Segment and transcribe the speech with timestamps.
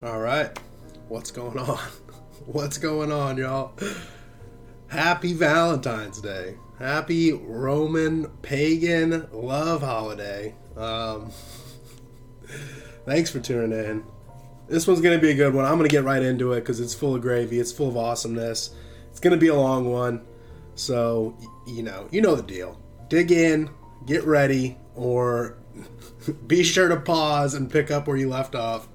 [0.00, 0.56] All right.
[1.08, 1.76] What's going on?
[2.46, 3.72] What's going on, y'all?
[4.86, 6.54] Happy Valentine's Day.
[6.78, 10.54] Happy Roman pagan love holiday.
[10.76, 11.32] Um,
[13.06, 14.04] thanks for tuning in.
[14.68, 15.64] This one's going to be a good one.
[15.64, 17.58] I'm going to get right into it because it's full of gravy.
[17.58, 18.70] It's full of awesomeness.
[19.10, 20.24] It's going to be a long one.
[20.76, 21.36] So,
[21.66, 22.80] you know, you know the deal.
[23.08, 23.68] Dig in,
[24.06, 25.58] get ready, or
[26.46, 28.88] be sure to pause and pick up where you left off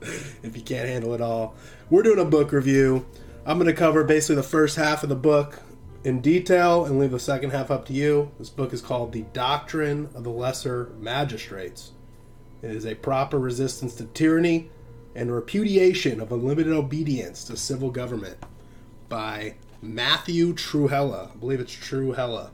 [0.43, 1.55] if you can't handle it all.
[1.89, 3.05] We're doing a book review.
[3.45, 5.62] I'm going to cover basically the first half of the book
[6.04, 8.31] in detail and leave the second half up to you.
[8.40, 11.91] This book is called The Doctrine of the Lesser Magistrates.
[12.62, 14.70] It is a proper resistance to tyranny
[15.15, 18.38] and repudiation of unlimited obedience to civil government
[19.09, 21.31] by Matthew Truhella.
[21.31, 22.52] I believe it's Trewhella.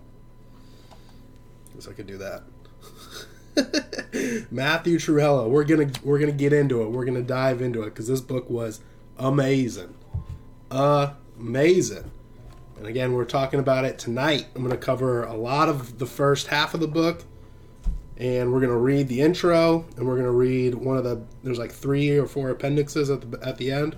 [1.74, 2.44] Guess I could do that.
[4.52, 5.50] Matthew Trewhella.
[5.50, 6.90] We're gonna we're gonna get into it.
[6.90, 8.82] We're gonna dive into it because this book was
[9.18, 9.94] amazing,
[10.72, 12.12] amazing.
[12.78, 14.48] And again, we're talking about it tonight.
[14.56, 17.24] I'm gonna cover a lot of the first half of the book,
[18.18, 21.22] and we're gonna read the intro, and we're gonna read one of the.
[21.44, 23.98] There's like three or four appendixes at the at the end.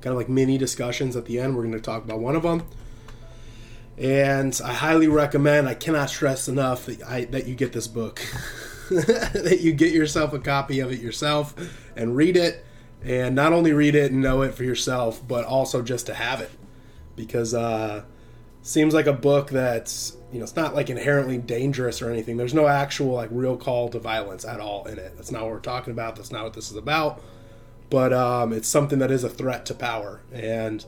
[0.00, 1.56] Kind of like mini discussions at the end.
[1.56, 2.64] We're gonna talk about one of them
[3.96, 5.68] and I highly recommend.
[5.68, 8.20] I cannot stress enough that I, that you get this book,
[8.90, 11.54] that you get yourself a copy of it yourself
[11.96, 12.64] and read it,
[13.02, 16.40] and not only read it and know it for yourself, but also just to have
[16.40, 16.50] it,
[17.14, 18.02] because uh,
[18.62, 22.36] seems like a book that's you know it's not like inherently dangerous or anything.
[22.36, 25.14] There's no actual like real call to violence at all in it.
[25.14, 26.16] That's not what we're talking about.
[26.16, 27.22] That's not what this is about.
[27.90, 30.84] But um, it's something that is a threat to power and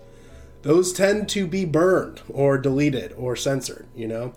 [0.67, 4.33] those tend to be burned or deleted or censored, you know?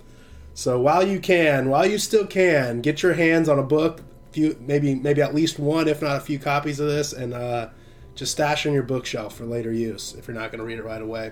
[0.54, 4.56] So while you can, while you still can, get your hands on a book, few
[4.60, 7.70] maybe maybe at least one, if not a few copies of this, and uh,
[8.14, 10.84] just stash on your bookshelf for later use if you're not going to read it
[10.84, 11.32] right away.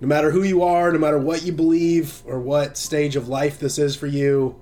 [0.00, 3.60] No matter who you are, no matter what you believe or what stage of life
[3.60, 4.58] this is for you,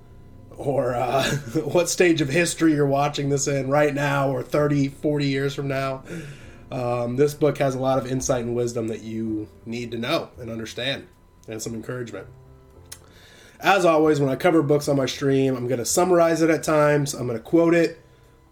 [0.57, 1.23] or uh,
[1.63, 5.67] what stage of history you're watching this in right now or 30, 40 years from
[5.67, 6.03] now,
[6.71, 10.29] um, this book has a lot of insight and wisdom that you need to know
[10.39, 11.07] and understand,
[11.47, 12.27] and some encouragement.
[13.59, 16.63] As always, when I cover books on my stream, I'm going to summarize it at
[16.63, 17.13] times.
[17.13, 17.99] I'm going to quote it,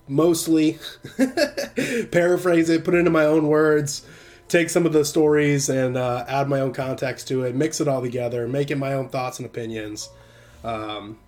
[0.07, 0.79] mostly,
[2.11, 4.05] paraphrase it, put it into my own words,
[4.47, 7.87] take some of the stories and uh, add my own context to it, mix it
[7.87, 10.09] all together, make it my own thoughts and opinions.
[10.63, 11.19] Um,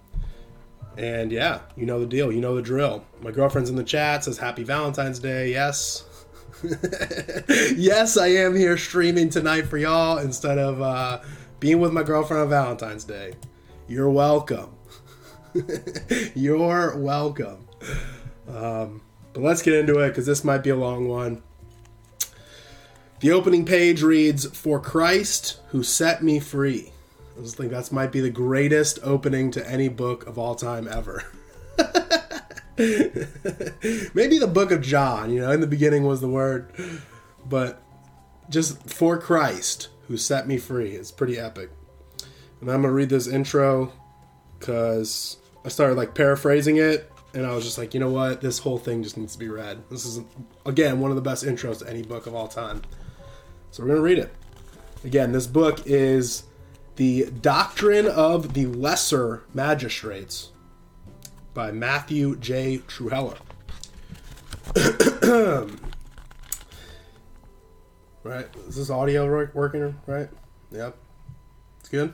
[0.98, 2.32] and yeah, you know the deal.
[2.32, 3.06] You know the drill.
[3.22, 5.52] My girlfriend's in the chat says Happy Valentine's Day.
[5.52, 6.04] Yes,
[7.76, 11.22] yes, I am here streaming tonight for y'all instead of uh,
[11.60, 13.34] being with my girlfriend on Valentine's Day.
[13.88, 14.72] You're welcome.
[16.36, 17.68] You're welcome.
[18.48, 19.02] Um,
[19.34, 21.44] but let's get into it because this might be a long one.
[23.20, 26.92] The opening page reads, For Christ who set me free.
[27.38, 30.88] I just think that might be the greatest opening to any book of all time
[30.88, 31.24] ever.
[34.14, 36.72] Maybe the book of John, you know, in the beginning was the word,
[37.46, 37.82] but
[38.50, 40.92] just for Christ who set me free.
[40.92, 41.70] It's pretty epic.
[42.62, 43.92] And I'm going to read this intro
[44.58, 48.42] because I started like paraphrasing it and I was just like, you know what?
[48.42, 49.84] This whole thing just needs to be read.
[49.90, 50.22] This is,
[50.66, 52.82] again, one of the best intros to any book of all time.
[53.72, 54.34] So we're going to read it.
[55.04, 56.44] Again, this book is
[56.96, 60.52] The Doctrine of the Lesser Magistrates
[61.58, 62.78] by Matthew J.
[62.88, 63.36] Trewhella.
[68.24, 68.46] right?
[68.68, 70.00] Is this audio working?
[70.06, 70.30] Right?
[70.70, 70.96] Yep.
[71.80, 72.14] It's good.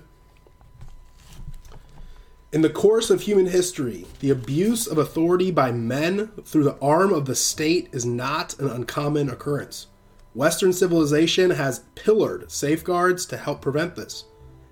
[2.54, 7.12] In the course of human history, the abuse of authority by men through the arm
[7.12, 9.88] of the state is not an uncommon occurrence.
[10.34, 14.24] Western civilization has pillared safeguards to help prevent this.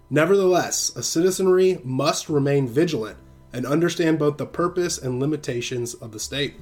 [0.10, 3.18] Nevertheless, a citizenry must remain vigilant
[3.54, 6.56] and understand both the purpose and limitations of the state.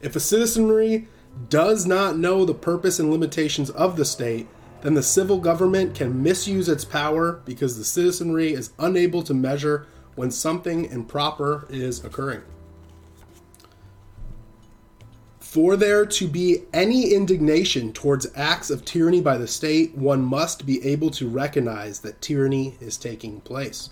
[0.00, 1.08] If a citizenry
[1.48, 4.46] does not know the purpose and limitations of the state,
[4.82, 9.86] then the civil government can misuse its power because the citizenry is unable to measure
[10.14, 12.42] when something improper is occurring.
[15.40, 20.66] For there to be any indignation towards acts of tyranny by the state, one must
[20.66, 23.90] be able to recognize that tyranny is taking place.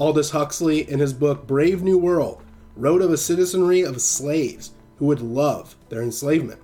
[0.00, 2.42] Aldous Huxley, in his book Brave New World,
[2.74, 6.58] wrote of a citizenry of slaves who would love their enslavement.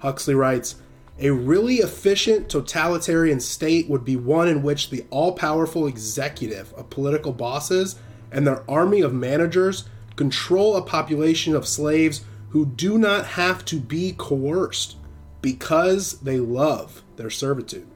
[0.00, 0.76] Huxley writes,
[1.18, 6.90] a really efficient totalitarian state would be one in which the all powerful executive of
[6.90, 7.96] political bosses
[8.30, 13.80] and their army of managers control a population of slaves who do not have to
[13.80, 14.96] be coerced
[15.40, 17.86] because they love their servitude.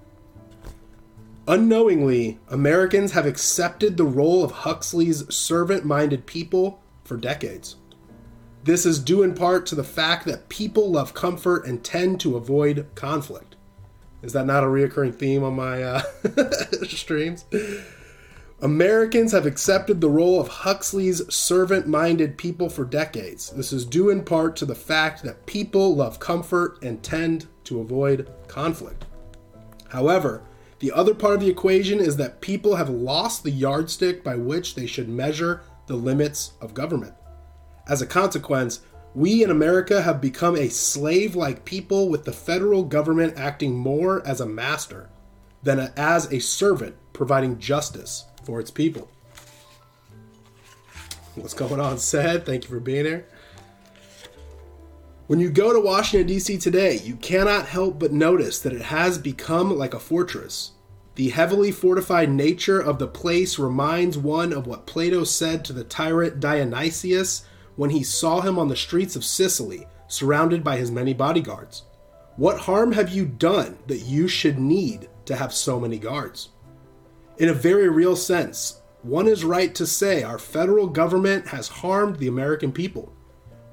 [1.50, 7.74] Unknowingly, Americans have accepted the role of Huxley's servant minded people for decades.
[8.62, 12.36] This is due in part to the fact that people love comfort and tend to
[12.36, 13.56] avoid conflict.
[14.22, 16.02] Is that not a reoccurring theme on my uh,
[16.84, 17.46] streams?
[18.62, 23.50] Americans have accepted the role of Huxley's servant minded people for decades.
[23.50, 27.80] This is due in part to the fact that people love comfort and tend to
[27.80, 29.06] avoid conflict.
[29.88, 30.44] However,
[30.80, 34.74] the other part of the equation is that people have lost the yardstick by which
[34.74, 37.14] they should measure the limits of government.
[37.86, 38.80] As a consequence,
[39.14, 44.26] we in America have become a slave like people with the federal government acting more
[44.26, 45.10] as a master
[45.62, 49.10] than as a servant providing justice for its people.
[51.34, 52.46] What's going on, said?
[52.46, 53.26] Thank you for being here.
[55.30, 56.58] When you go to Washington, D.C.
[56.58, 60.72] today, you cannot help but notice that it has become like a fortress.
[61.14, 65.84] The heavily fortified nature of the place reminds one of what Plato said to the
[65.84, 67.46] tyrant Dionysius
[67.76, 71.84] when he saw him on the streets of Sicily, surrounded by his many bodyguards.
[72.34, 76.48] What harm have you done that you should need to have so many guards?
[77.38, 82.16] In a very real sense, one is right to say our federal government has harmed
[82.16, 83.12] the American people.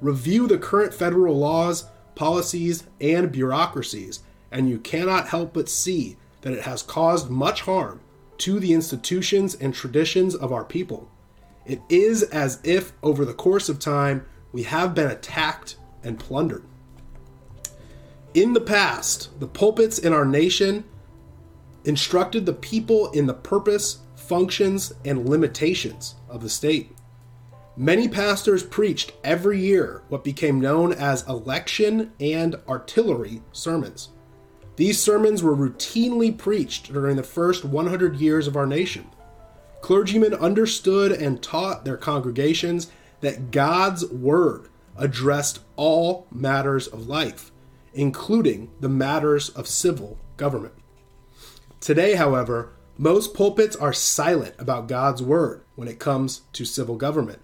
[0.02, 1.86] Review the current federal laws,
[2.16, 4.22] policies, and bureaucracies,
[4.52, 8.00] and you cannot help but see that it has caused much harm
[8.40, 11.10] to the institutions and traditions of our people.
[11.66, 16.64] It is as if, over the course of time, we have been attacked and plundered.
[18.34, 20.86] In the past, the pulpits in our nation
[21.86, 26.92] instructed the people in the purpose, functions, and limitations of the state.
[27.80, 34.10] Many pastors preached every year what became known as election and artillery sermons.
[34.78, 39.08] These sermons were routinely preached during the first 100 years of our nation.
[39.82, 42.90] Clergymen understood and taught their congregations
[43.22, 47.52] that God's Word addressed all matters of life,
[47.94, 50.74] including the matters of civil government.
[51.80, 57.44] Today, however, most pulpits are silent about God's Word when it comes to civil government.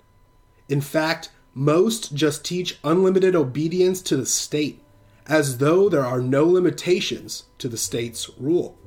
[0.69, 4.81] In fact, most just teach unlimited obedience to the state,
[5.27, 8.77] as though there are no limitations to the state's rule.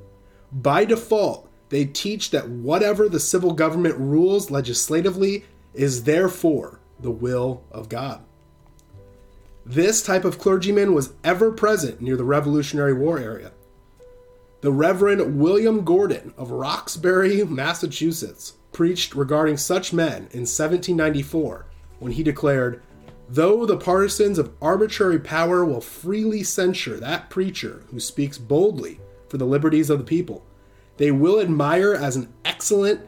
[0.51, 7.63] By default, they teach that whatever the civil government rules legislatively is therefore the will
[7.71, 8.21] of God.
[9.65, 13.51] This type of clergyman was ever present near the Revolutionary War area.
[14.61, 21.65] The Reverend William Gordon of Roxbury, Massachusetts, preached regarding such men in 1794
[21.97, 22.79] when he declared,
[23.27, 29.39] Though the partisans of arbitrary power will freely censure that preacher who speaks boldly for
[29.39, 30.45] the liberties of the people,
[30.97, 33.01] they will admire as an excellent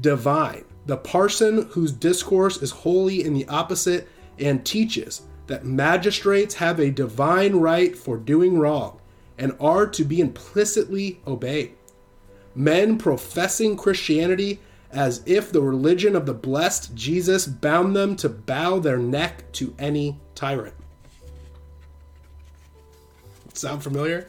[0.00, 4.08] divine, the parson whose discourse is wholly in the opposite
[4.38, 9.00] and teaches that magistrates have a divine right for doing wrong
[9.36, 11.74] and are to be implicitly obeyed.
[12.54, 14.60] Men professing Christianity
[14.92, 19.74] as if the religion of the blessed Jesus bound them to bow their neck to
[19.78, 20.74] any tyrant.
[23.54, 24.22] Sound familiar?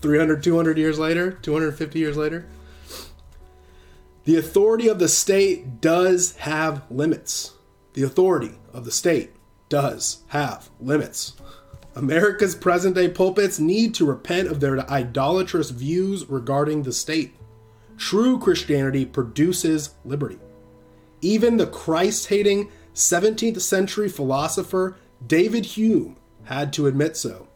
[0.00, 2.46] 300, 200 years later, 250 years later.
[4.24, 7.52] The authority of the state does have limits.
[7.94, 9.32] The authority of the state
[9.68, 11.34] does have limits.
[11.94, 17.34] America's present day pulpits need to repent of their idolatrous views regarding the state.
[18.00, 20.38] True Christianity produces liberty.
[21.20, 27.46] Even the Christ hating 17th century philosopher David Hume had to admit so.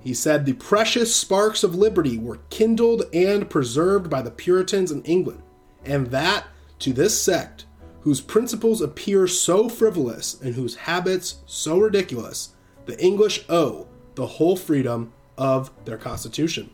[0.00, 5.02] He said the precious sparks of liberty were kindled and preserved by the Puritans in
[5.04, 5.42] England,
[5.86, 6.44] and that
[6.80, 7.64] to this sect,
[8.02, 12.50] whose principles appear so frivolous and whose habits so ridiculous,
[12.84, 16.68] the English owe the whole freedom of their Constitution.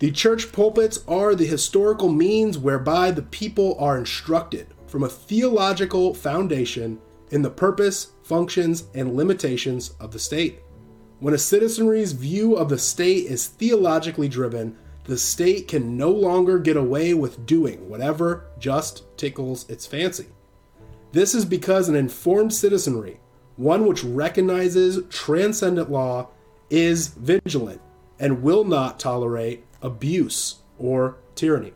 [0.00, 6.14] The church pulpits are the historical means whereby the people are instructed from a theological
[6.14, 6.98] foundation
[7.32, 10.60] in the purpose, functions, and limitations of the state.
[11.18, 16.58] When a citizenry's view of the state is theologically driven, the state can no longer
[16.58, 20.28] get away with doing whatever just tickles its fancy.
[21.12, 23.20] This is because an informed citizenry,
[23.56, 26.28] one which recognizes transcendent law,
[26.70, 27.82] is vigilant
[28.18, 31.72] and will not tolerate abuse or tyranny.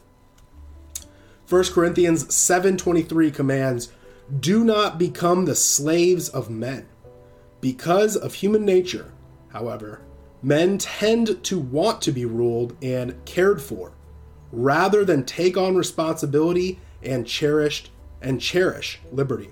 [1.48, 3.92] 1 Corinthians 7:23 commands,
[4.40, 6.86] Do not become the slaves of men.
[7.60, 9.12] Because of human nature,
[9.48, 10.00] however,
[10.42, 13.92] men tend to want to be ruled and cared for
[14.52, 17.90] rather than take on responsibility and cherished
[18.22, 19.50] and cherish liberty.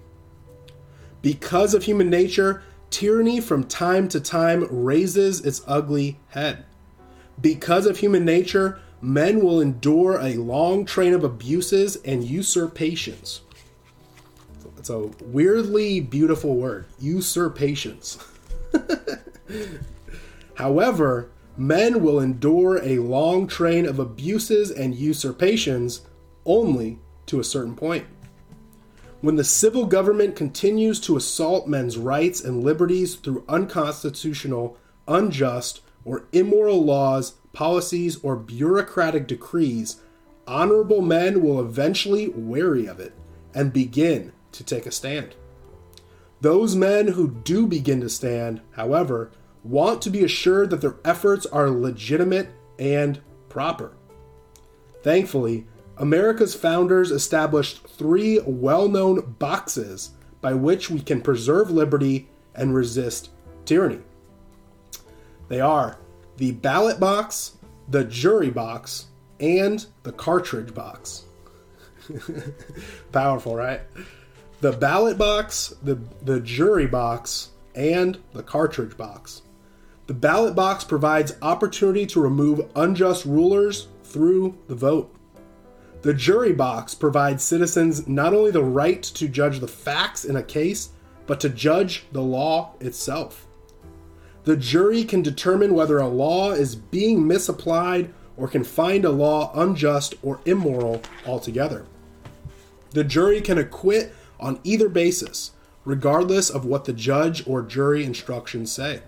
[1.21, 6.64] Because of human nature, tyranny from time to time raises its ugly head.
[7.40, 13.40] Because of human nature, men will endure a long train of abuses and usurpations.
[14.78, 18.18] It's a weirdly beautiful word, usurpations.
[20.54, 26.02] However, men will endure a long train of abuses and usurpations
[26.44, 28.06] only to a certain point.
[29.20, 36.26] When the civil government continues to assault men's rights and liberties through unconstitutional, unjust, or
[36.32, 40.00] immoral laws, policies, or bureaucratic decrees,
[40.47, 43.12] honorable men will eventually weary of it
[43.54, 45.35] and begin to take a stand.
[46.40, 49.30] Those men who do begin to stand, however,
[49.62, 53.92] want to be assured that their efforts are legitimate and proper.
[55.02, 55.66] Thankfully,
[55.99, 63.30] America's founders established three well known boxes by which we can preserve liberty and resist
[63.64, 64.00] tyranny.
[65.49, 65.99] They are
[66.37, 67.58] the ballot box,
[67.88, 69.06] the jury box,
[69.40, 71.25] and the cartridge box.
[73.12, 73.80] Powerful, right?
[74.61, 79.42] The ballot box, the, the jury box, and the cartridge box.
[80.06, 85.14] The ballot box provides opportunity to remove unjust rulers through the vote.
[86.02, 90.42] The jury box provides citizens not only the right to judge the facts in a
[90.42, 90.90] case,
[91.26, 93.46] but to judge the law itself.
[94.44, 99.52] The jury can determine whether a law is being misapplied or can find a law
[99.54, 101.87] unjust or immoral altogether.
[102.90, 105.52] The jury can acquit on either basis,
[105.84, 109.02] regardless of what the judge or jury instructions say.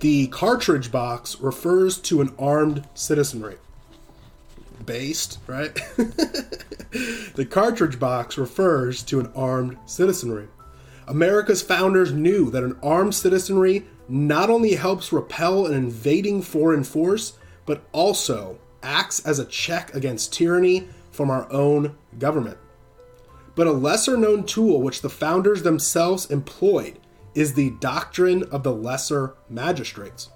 [0.00, 3.56] The cartridge box refers to an armed citizenry.
[4.84, 5.74] Based, right?
[7.34, 10.48] the cartridge box refers to an armed citizenry.
[11.06, 17.38] America's founders knew that an armed citizenry not only helps repel an invading foreign force,
[17.66, 22.58] but also acts as a check against tyranny from our own government.
[23.54, 26.98] But a lesser known tool which the founders themselves employed
[27.34, 30.30] is the doctrine of the lesser magistrates.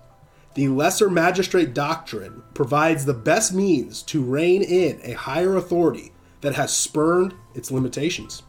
[0.55, 6.55] The lesser magistrate doctrine provides the best means to rein in a higher authority that
[6.55, 8.43] has spurned its limitations.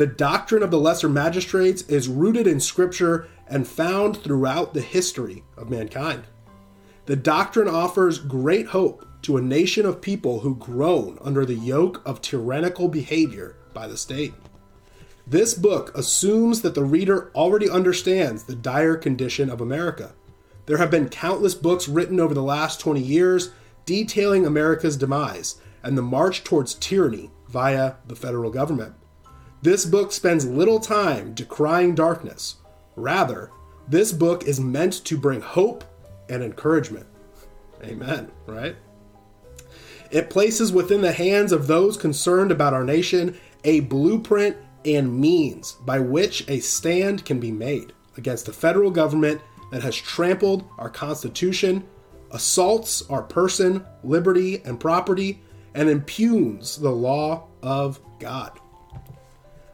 [0.00, 5.44] The doctrine of the lesser magistrates is rooted in Scripture and found throughout the history
[5.58, 6.22] of mankind.
[7.04, 12.00] The doctrine offers great hope to a nation of people who groan under the yoke
[12.06, 14.32] of tyrannical behavior by the state.
[15.26, 20.14] This book assumes that the reader already understands the dire condition of America.
[20.64, 23.50] There have been countless books written over the last 20 years
[23.84, 28.94] detailing America's demise and the march towards tyranny via the federal government.
[29.62, 32.56] This book spends little time decrying darkness.
[32.96, 33.50] Rather,
[33.88, 35.84] this book is meant to bring hope
[36.28, 37.06] and encouragement.
[37.82, 38.76] Amen, right?
[40.10, 45.72] It places within the hands of those concerned about our nation a blueprint and means
[45.84, 49.40] by which a stand can be made against the federal government
[49.70, 51.84] that has trampled our Constitution,
[52.30, 55.42] assaults our person, liberty, and property,
[55.74, 58.59] and impugns the law of God.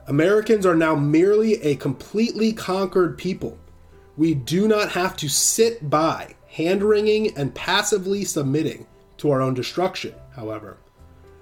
[0.09, 3.59] Americans are now merely a completely conquered people.
[4.17, 8.87] We do not have to sit by, hand wringing and passively submitting
[9.19, 10.77] to our own destruction, however.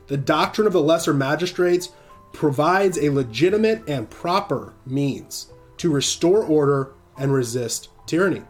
[0.06, 1.90] The doctrine of the lesser magistrates
[2.32, 8.42] provides a legitimate and proper means to restore order and resist tyranny.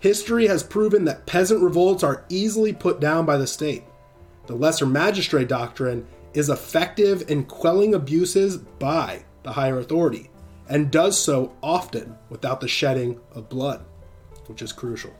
[0.00, 3.84] History has proven that peasant revolts are easily put down by the state.
[4.46, 10.30] The lesser magistrate doctrine is effective in quelling abuses by the higher authority
[10.68, 13.82] and does so often without the shedding of blood,
[14.46, 15.14] which is crucial.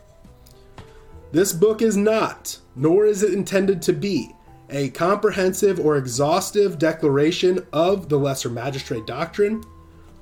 [1.32, 4.30] This book is not, nor is it intended to be,
[4.68, 9.62] a comprehensive or exhaustive declaration of the lesser magistrate doctrine.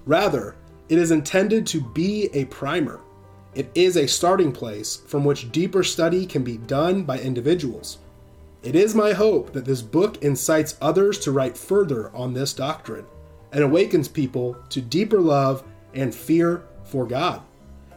[0.07, 0.55] Rather,
[0.89, 3.01] it is intended to be a primer.
[3.55, 7.99] It is a starting place from which deeper study can be done by individuals.
[8.65, 13.05] It is my hope that this book incites others to write further on this doctrine
[13.53, 17.43] and awakens people to deeper love and fear for God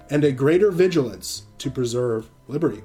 [0.09, 2.83] and a greater vigilance to preserve liberty.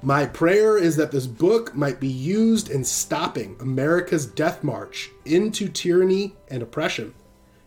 [0.00, 5.68] My prayer is that this book might be used in stopping America's death march into
[5.68, 7.12] tyranny and oppression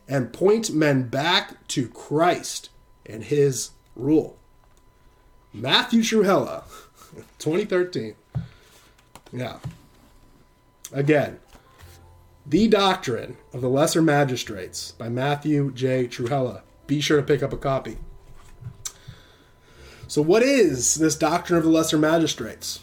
[0.08, 2.72] and point men back to Christ
[3.06, 4.40] and his rule.
[5.54, 6.64] Matthew Trewhella,
[7.38, 8.16] 2013.
[9.32, 9.58] Yeah.
[10.92, 11.40] Again,
[12.46, 16.08] The Doctrine of the Lesser Magistrates by Matthew J.
[16.08, 16.62] Trewhella.
[16.88, 17.98] Be sure to pick up a copy.
[20.08, 22.80] So, what is this doctrine of the lesser magistrates?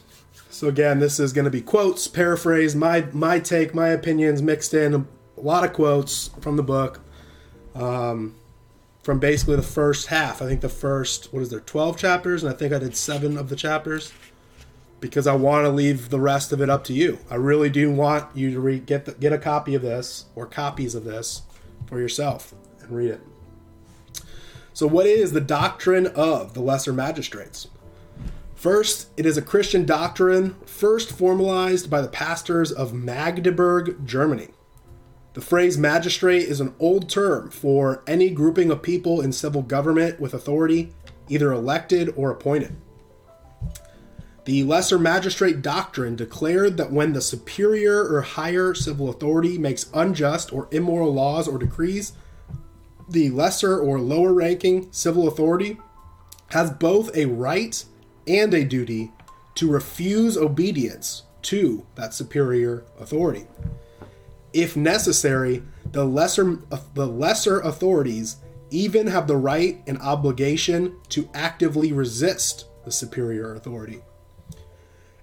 [0.48, 4.72] So, again, this is going to be quotes, paraphrase, my my take, my opinions mixed
[4.72, 7.00] in, a lot of quotes from the book,
[7.74, 8.36] um,
[9.02, 10.40] from basically the first half.
[10.40, 13.36] I think the first what is there, twelve chapters, and I think I did seven
[13.36, 14.12] of the chapters
[15.06, 17.18] because I want to leave the rest of it up to you.
[17.30, 20.46] I really do want you to read, get the, get a copy of this or
[20.46, 21.42] copies of this
[21.86, 23.20] for yourself and read it.
[24.72, 27.68] So, what is the doctrine of the lesser magistrates?
[28.54, 34.48] First, it is a Christian doctrine first formalized by the pastors of Magdeburg, Germany.
[35.34, 40.18] The phrase magistrate is an old term for any grouping of people in civil government
[40.18, 40.94] with authority,
[41.28, 42.74] either elected or appointed.
[44.46, 50.52] The lesser magistrate doctrine declared that when the superior or higher civil authority makes unjust
[50.52, 52.12] or immoral laws or decrees,
[53.08, 55.78] the lesser or lower ranking civil authority
[56.50, 57.84] has both a right
[58.28, 59.10] and a duty
[59.56, 63.48] to refuse obedience to that superior authority.
[64.52, 66.60] If necessary, the lesser
[66.94, 68.36] the lesser authorities
[68.70, 74.02] even have the right and obligation to actively resist the superior authority.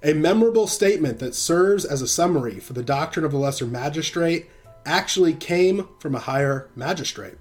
[0.04, 4.50] A memorable statement that serves as a summary for the doctrine of the lesser magistrate
[4.86, 7.38] actually came from a higher magistrate.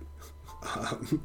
[0.77, 1.25] Um,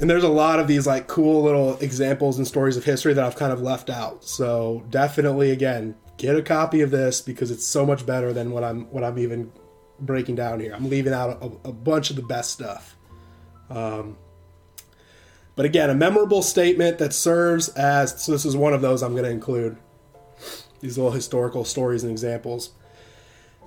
[0.00, 3.24] and there's a lot of these like cool little examples and stories of history that
[3.24, 4.24] I've kind of left out.
[4.24, 8.62] So definitely, again, get a copy of this because it's so much better than what
[8.62, 9.50] I'm what I'm even
[10.00, 10.74] breaking down here.
[10.74, 12.96] I'm leaving out a, a bunch of the best stuff.
[13.70, 14.16] Um,
[15.58, 19.10] but again, a memorable statement that serves as so this is one of those I'm
[19.10, 19.76] going to include
[20.78, 22.70] these little historical stories and examples.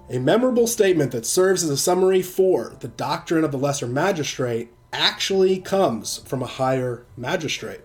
[0.10, 4.72] A memorable statement that serves as a summary for the doctrine of the lesser magistrate
[4.94, 7.82] actually comes from a higher magistrate.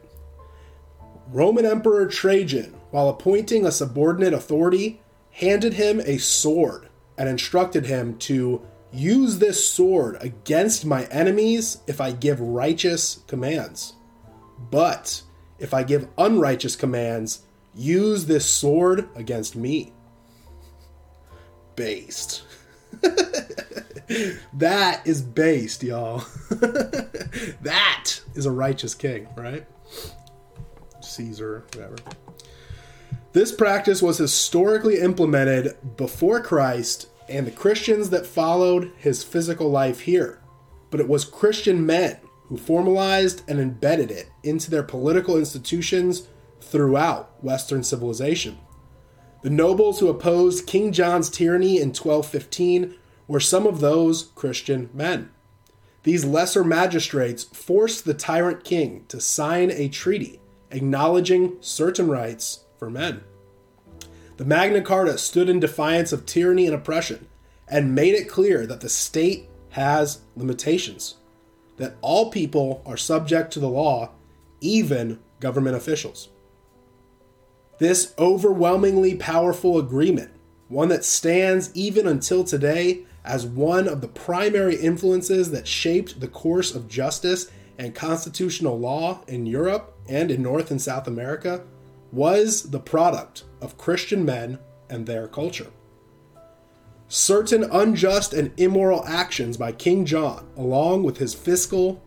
[1.32, 5.00] Roman Emperor Trajan, while appointing a subordinate authority,
[5.32, 6.88] handed him a sword
[7.18, 13.94] and instructed him to use this sword against my enemies if I give righteous commands.
[14.70, 15.22] But
[15.58, 17.42] if I give unrighteous commands,
[17.74, 19.92] use this sword against me
[21.76, 22.42] based.
[24.54, 26.24] that is based, y'all.
[26.50, 29.66] that is a righteous king, right?
[31.00, 31.96] Caesar, whatever.
[33.32, 40.00] This practice was historically implemented before Christ and the Christians that followed his physical life
[40.00, 40.40] here.
[40.90, 46.28] But it was Christian men who formalized and embedded it into their political institutions
[46.60, 48.58] throughout Western civilization.
[49.42, 52.94] The nobles who opposed King John's tyranny in 1215
[53.28, 55.30] were some of those Christian men.
[56.04, 62.90] These lesser magistrates forced the tyrant king to sign a treaty acknowledging certain rights for
[62.90, 63.22] men.
[64.36, 67.26] The Magna Carta stood in defiance of tyranny and oppression
[67.66, 71.16] and made it clear that the state has limitations,
[71.78, 74.10] that all people are subject to the law,
[74.60, 76.28] even government officials.
[77.78, 80.30] This overwhelmingly powerful agreement,
[80.68, 86.28] one that stands even until today as one of the primary influences that shaped the
[86.28, 91.64] course of justice and constitutional law in Europe and in North and South America,
[92.12, 95.68] was the product of Christian men and their culture.
[97.08, 102.02] Certain unjust and immoral actions by King John, along with his fiscal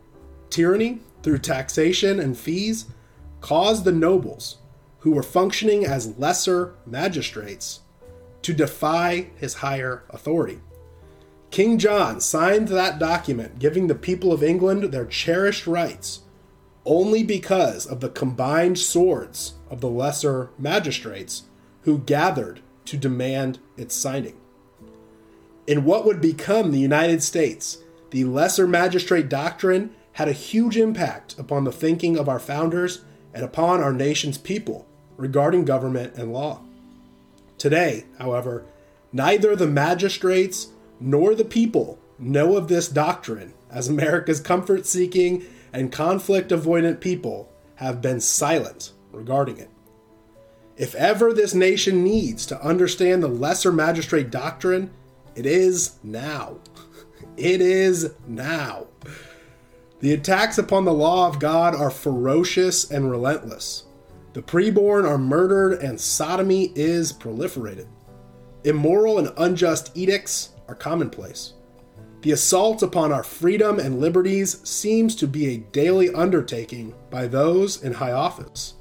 [0.50, 2.86] tyranny through taxation and fees,
[3.42, 4.58] caused the nobles
[5.00, 7.82] who were functioning as lesser magistrates
[8.42, 10.60] to defy his higher authority.
[11.52, 16.22] King John signed that document giving the people of England their cherished rights
[16.90, 21.44] only because of the combined swords of the lesser magistrates
[21.84, 24.36] who gathered to demand its signing.
[25.68, 27.78] In what would become the United States,
[28.10, 33.46] the lesser magistrate doctrine had a huge impact upon the thinking of our founders and
[33.46, 36.60] upon our nation's people regarding government and law.
[37.60, 38.66] Today, however,
[39.14, 45.92] neither the magistrates nor the people know of this doctrine, as America's comfort seeking and
[45.92, 49.70] conflict avoidant people have been silent regarding it.
[50.78, 54.92] If ever this nation needs to understand the lesser magistrate doctrine,
[55.36, 56.60] it is now.
[57.38, 58.88] It is now.
[60.02, 63.86] The attacks upon the law of God are ferocious and relentless.
[64.34, 67.88] The preborn are murdered and sodomy is proliferated.
[68.66, 71.54] Immoral and unjust edicts are commonplace.
[72.22, 77.82] The assault upon our freedom and liberties seems to be a daily undertaking by those
[77.82, 78.74] in high office.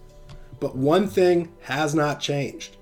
[0.59, 2.77] But one thing has not changed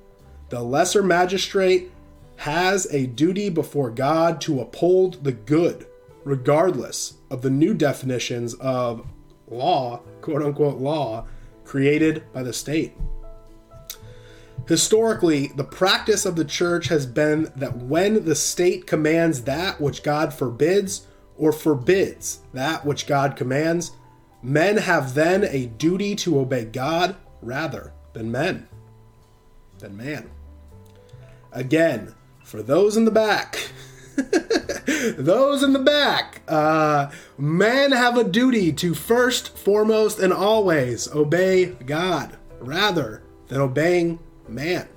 [0.49, 1.91] the lesser magistrate
[2.37, 5.87] has a duty before God to uphold the good,
[6.25, 9.05] regardless of the new definitions of
[9.49, 11.27] law, quote unquote law,
[11.65, 12.95] created by the state.
[14.67, 20.03] Historically, the practice of the church has been that when the state commands that which
[20.03, 21.07] God forbids,
[21.39, 23.93] or forbids that which God commands,
[24.43, 28.69] men have then a duty to obey God rather than men,
[29.79, 30.31] than man.
[31.53, 33.71] Again, for those in the back,
[35.17, 41.67] those in the back, uh, men have a duty to first, foremost, and always obey
[41.67, 44.89] God rather than obeying man.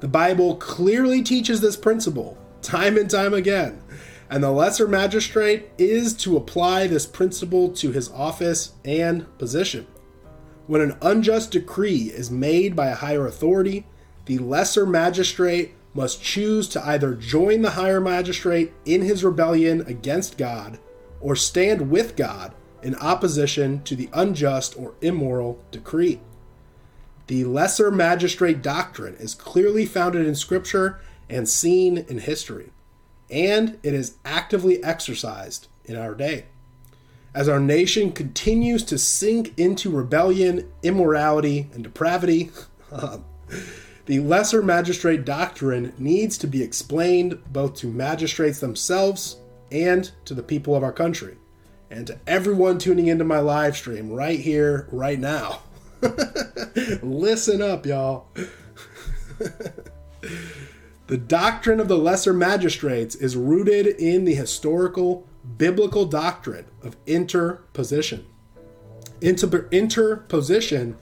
[0.00, 3.82] The Bible clearly teaches this principle time and time again,
[4.30, 9.86] and the lesser magistrate is to apply this principle to his office and position.
[10.66, 13.86] When an unjust decree is made by a higher authority,
[14.26, 20.38] the lesser magistrate must choose to either join the higher magistrate in his rebellion against
[20.38, 20.78] God
[21.20, 26.20] or stand with God in opposition to the unjust or immoral decree.
[27.26, 32.70] The lesser magistrate doctrine is clearly founded in Scripture and seen in history,
[33.30, 36.44] and it is actively exercised in our day.
[37.34, 42.50] As our nation continues to sink into rebellion, immorality, and depravity,
[44.06, 49.38] the lesser magistrate doctrine needs to be explained both to magistrates themselves
[49.72, 51.38] and to the people of our country,
[51.90, 55.60] and to everyone tuning into my live stream right here, right now.
[57.02, 58.28] Listen up, y'all.
[61.06, 68.26] the doctrine of the lesser magistrates is rooted in the historical biblical doctrine of interposition.
[69.20, 70.96] Inter- interposition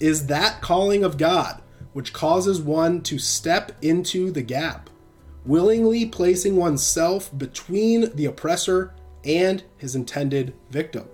[0.00, 1.62] is that calling of God
[1.98, 4.88] which causes one to step into the gap,
[5.44, 8.94] willingly placing oneself between the oppressor
[9.24, 11.08] and his intended victim.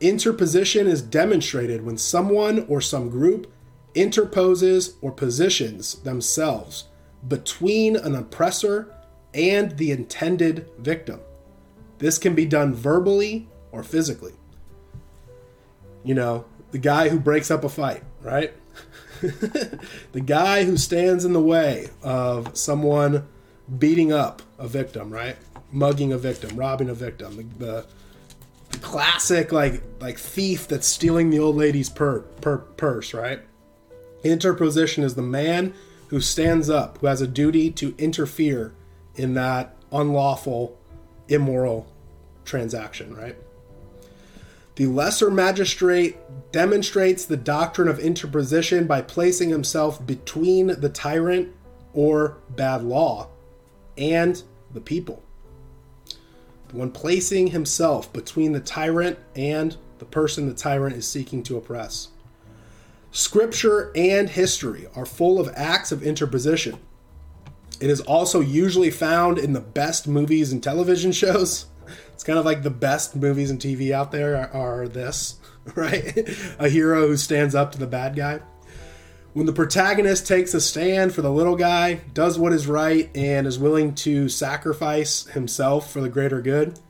[0.00, 3.52] Interposition is demonstrated when someone or some group
[3.94, 6.84] interposes or positions themselves
[7.26, 8.94] between an oppressor
[9.34, 11.20] and the intended victim.
[11.98, 14.32] This can be done verbally or physically.
[16.02, 18.54] You know, the guy who breaks up a fight, right?
[19.20, 23.28] the guy who stands in the way of someone
[23.78, 25.36] beating up a victim, right?
[25.70, 27.36] Mugging a victim, robbing a victim.
[27.36, 27.86] The, the
[28.78, 33.40] classic like like thief that's stealing the old lady's per, per, purse, right?
[34.22, 35.74] Interposition is the man
[36.08, 38.74] who stands up, who has a duty to interfere
[39.16, 40.78] in that unlawful,
[41.28, 41.86] immoral
[42.44, 43.36] transaction, right?
[44.76, 46.16] The lesser magistrate
[46.52, 51.52] demonstrates the doctrine of interposition by placing himself between the tyrant
[51.92, 53.28] or bad law
[53.98, 55.22] and the people
[56.72, 62.08] when placing himself between the tyrant and the person the tyrant is seeking to oppress.
[63.12, 66.78] Scripture and history are full of acts of interposition.
[67.80, 71.66] It is also usually found in the best movies and television shows.
[72.12, 75.40] It's kind of like the best movies and TV out there are, this,
[75.74, 76.16] right?
[76.58, 78.40] a hero who stands up to the bad guy.
[79.32, 83.46] When the protagonist takes a stand for the little guy, does what is right, and
[83.46, 86.80] is willing to sacrifice himself for the greater good,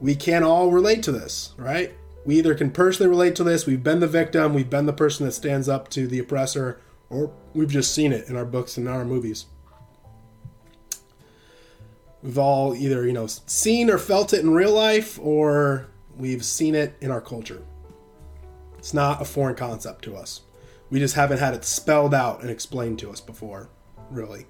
[0.00, 1.92] we can all relate to this, right?
[2.24, 5.26] We either can personally relate to this, we've been the victim, we've been the person
[5.26, 8.86] that stands up to the oppressor, or we've just seen it in our books and
[8.88, 9.44] in our movies.
[12.22, 16.74] We've all either, you know, seen or felt it in real life, or we've seen
[16.74, 17.62] it in our culture.
[18.78, 20.40] It's not a foreign concept to us.
[20.90, 23.70] We just haven't had it spelled out and explained to us before,
[24.10, 24.46] really.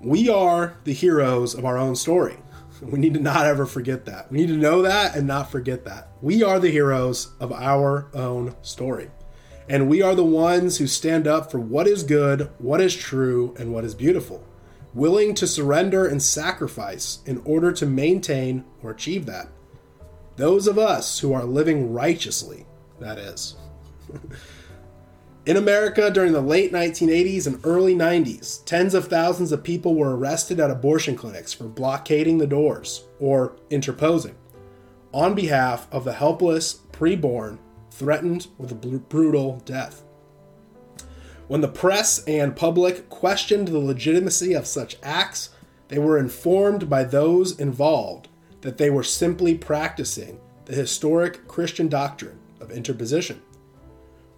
[0.00, 2.36] We are the heroes of our own story.
[2.80, 4.30] We need to not ever forget that.
[4.30, 6.12] We need to know that and not forget that.
[6.22, 9.10] We are the heroes of our own story.
[9.68, 13.52] And we are the ones who stand up for what is good, what is true,
[13.58, 14.46] and what is beautiful,
[14.94, 19.48] willing to surrender and sacrifice in order to maintain or achieve that.
[20.36, 22.64] Those of us who are living righteously,
[23.00, 23.56] that is.
[25.48, 30.14] In America during the late 1980s and early 90s, tens of thousands of people were
[30.14, 34.34] arrested at abortion clinics for blockading the doors or interposing
[35.14, 37.56] on behalf of the helpless preborn
[37.90, 40.02] threatened with a brutal death.
[41.46, 45.48] When the press and public questioned the legitimacy of such acts,
[45.88, 48.28] they were informed by those involved
[48.60, 53.40] that they were simply practicing the historic Christian doctrine of interposition.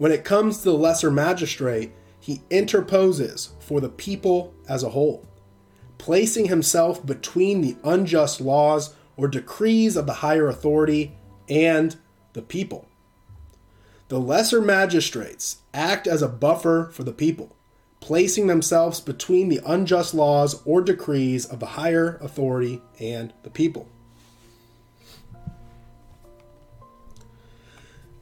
[0.00, 5.28] When it comes to the lesser magistrate, he interposes for the people as a whole,
[5.98, 11.18] placing himself between the unjust laws or decrees of the higher authority
[11.50, 11.98] and
[12.32, 12.88] the people.
[14.08, 17.54] The lesser magistrates act as a buffer for the people,
[18.00, 23.86] placing themselves between the unjust laws or decrees of the higher authority and the people.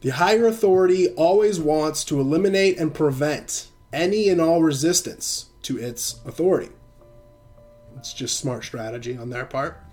[0.09, 6.21] The higher authority always wants to eliminate and prevent any and all resistance to its
[6.25, 6.73] authority.
[7.94, 9.85] It's just smart strategy on their part.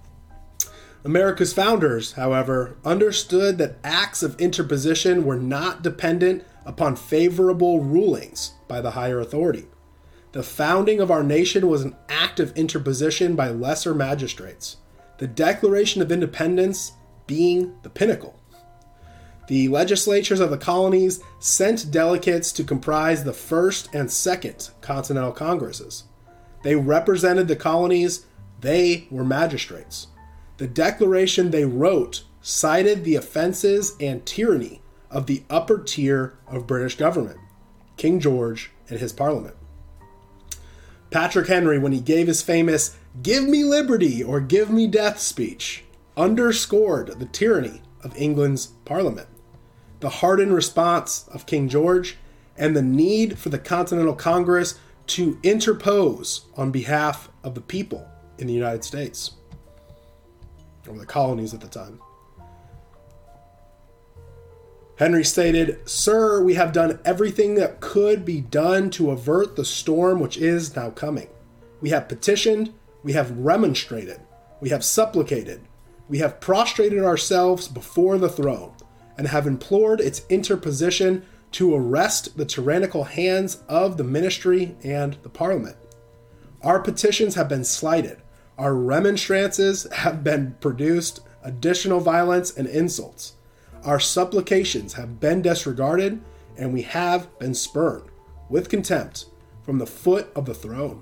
[1.04, 8.80] America's founders, however, understood that acts of interposition were not dependent upon favorable rulings by
[8.80, 9.66] the higher authority.
[10.32, 14.78] The founding of our nation was an act of interposition by lesser magistrates,
[15.18, 16.94] the Declaration of Independence
[17.28, 18.35] being the pinnacle.
[19.48, 26.06] The legislatures of the colonies sent delegates to comprise the first and second Continental Congresses.
[26.64, 28.26] They represented the colonies,
[28.62, 30.08] they were magistrates.
[30.58, 34.82] The declaration they wrote cited the offenses and tyranny
[35.12, 37.38] of the upper tier of British government,
[37.98, 39.56] King George and his parliament.
[41.12, 45.86] Patrick Henry, when he gave his famous Give me liberty or give me death speech,
[46.18, 49.28] underscored the tyranny of England's parliament
[50.06, 52.16] the hardened response of King George,
[52.56, 58.46] and the need for the Continental Congress to interpose on behalf of the people in
[58.46, 59.32] the United States,
[60.88, 62.00] or the colonies at the time.
[65.00, 70.20] Henry stated, Sir, we have done everything that could be done to avert the storm
[70.20, 71.30] which is now coming.
[71.82, 74.22] We have petitioned, we have remonstrated,
[74.62, 75.62] we have supplicated,
[76.08, 78.75] we have prostrated ourselves before the throne
[79.18, 85.30] and have implored its interposition to arrest the tyrannical hands of the ministry and the
[85.30, 85.78] parliament.
[86.62, 88.22] Our petitions have been slighted.
[88.58, 93.34] Our remonstrances have been produced additional violence and insults.
[93.84, 96.22] Our supplications have been disregarded,
[96.58, 98.10] and we have been spurned
[98.50, 99.26] with contempt
[99.64, 101.02] from the foot of the throne.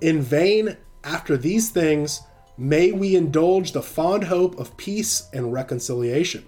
[0.00, 2.20] In vain, after these things,
[2.58, 6.44] may we indulge the fond hope of peace and reconciliation.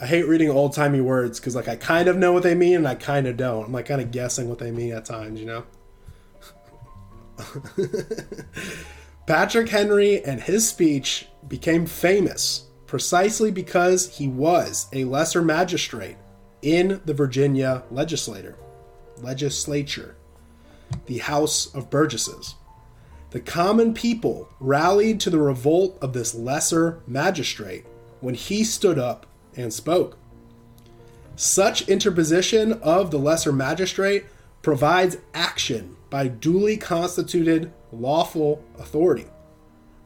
[0.00, 2.76] I hate reading old timey words because like I kind of know what they mean
[2.76, 3.66] and I kind of don't.
[3.66, 5.64] I'm like kind of guessing what they mean at times, you know.
[9.26, 16.16] Patrick Henry and his speech became famous precisely because he was a lesser magistrate
[16.62, 18.56] in the Virginia legislature,
[19.18, 20.16] legislature,
[21.06, 22.54] the House of Burgesses.
[23.30, 27.84] The common people rallied to the revolt of this lesser magistrate
[28.20, 30.16] when he stood up and spoke.
[31.36, 34.26] Such interposition of the lesser magistrate
[34.62, 39.26] provides action by duly constituted lawful authority.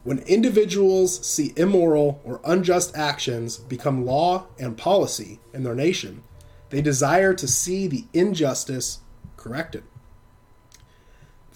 [0.03, 6.23] When individuals see immoral or unjust actions become law and policy in their nation,
[6.69, 8.99] they desire to see the injustice
[9.35, 9.83] corrected.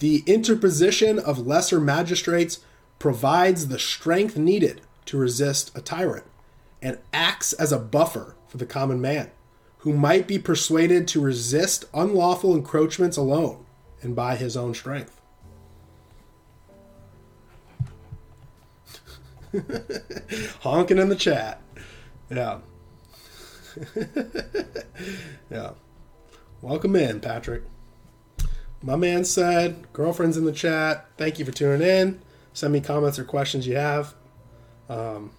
[0.00, 2.60] The interposition of lesser magistrates
[2.98, 6.24] provides the strength needed to resist a tyrant
[6.82, 9.30] and acts as a buffer for the common man,
[9.78, 13.64] who might be persuaded to resist unlawful encroachments alone
[14.02, 15.20] and by his own strength.
[20.60, 21.60] Honking in the chat.
[22.30, 22.58] Yeah.
[25.50, 25.70] yeah.
[26.62, 27.62] Welcome in, Patrick.
[28.82, 31.06] My man said, girlfriend's in the chat.
[31.16, 32.20] Thank you for tuning in.
[32.52, 34.14] Send me comments or questions you have.
[34.88, 35.32] Um,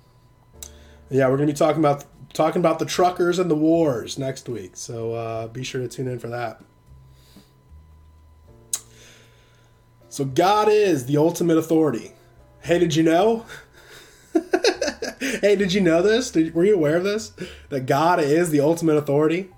[1.12, 4.72] yeah, we're gonna be talking about talking about the truckers and the wars next week.
[4.76, 6.62] So uh, be sure to tune in for that.
[10.10, 12.14] So God is the ultimate authority.
[12.62, 13.46] Hey, did you know?
[15.20, 16.32] hey, did you know this?
[16.32, 17.34] Did, were you aware of this?
[17.70, 19.50] That God is the ultimate authority.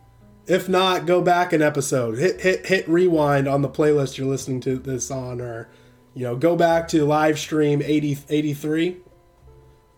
[0.45, 2.17] If not, go back an episode.
[2.17, 5.69] Hit hit hit rewind on the playlist you're listening to this on, or
[6.13, 8.97] you know, go back to live stream 80, 83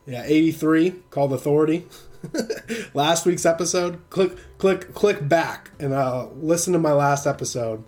[0.06, 1.88] yeah, 83 called Authority.
[2.94, 7.84] last week's episode, click click click back and uh, listen to my last episode,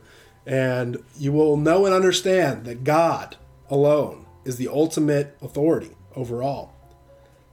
[0.45, 3.35] and you will know and understand that God
[3.69, 6.73] alone is the ultimate authority overall.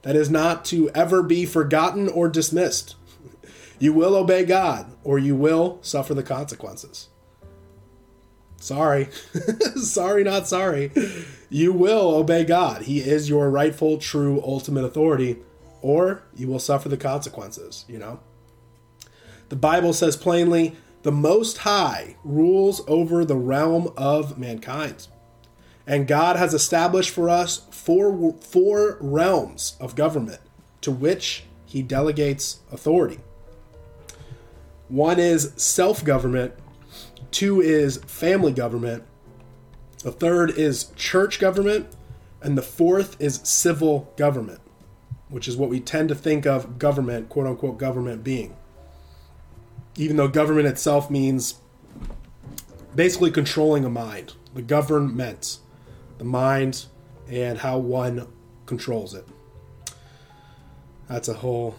[0.03, 2.95] That is not to ever be forgotten or dismissed.
[3.77, 7.09] You will obey God, or you will suffer the consequences.
[8.65, 9.09] Sorry.
[9.75, 10.91] sorry, not sorry.
[11.49, 12.83] You will obey God.
[12.83, 15.37] He is your rightful, true, ultimate authority,
[15.81, 18.19] or you will suffer the consequences, you know?
[19.49, 25.07] The Bible says plainly the Most High rules over the realm of mankind.
[25.85, 30.41] And God has established for us four, four realms of government
[30.81, 33.19] to which he delegates authority.
[34.87, 36.53] One is self government,
[37.35, 39.03] two is family government,
[40.03, 41.87] the third is church government,
[42.41, 44.61] and the fourth is civil government,
[45.27, 48.55] which is what we tend to think of government, quote unquote, government being.
[49.97, 51.55] Even though government itself means
[52.95, 55.57] basically controlling a mind, the government,
[56.17, 56.85] the mind,
[57.29, 58.27] and how one
[58.65, 59.27] controls it.
[61.09, 61.75] That's a whole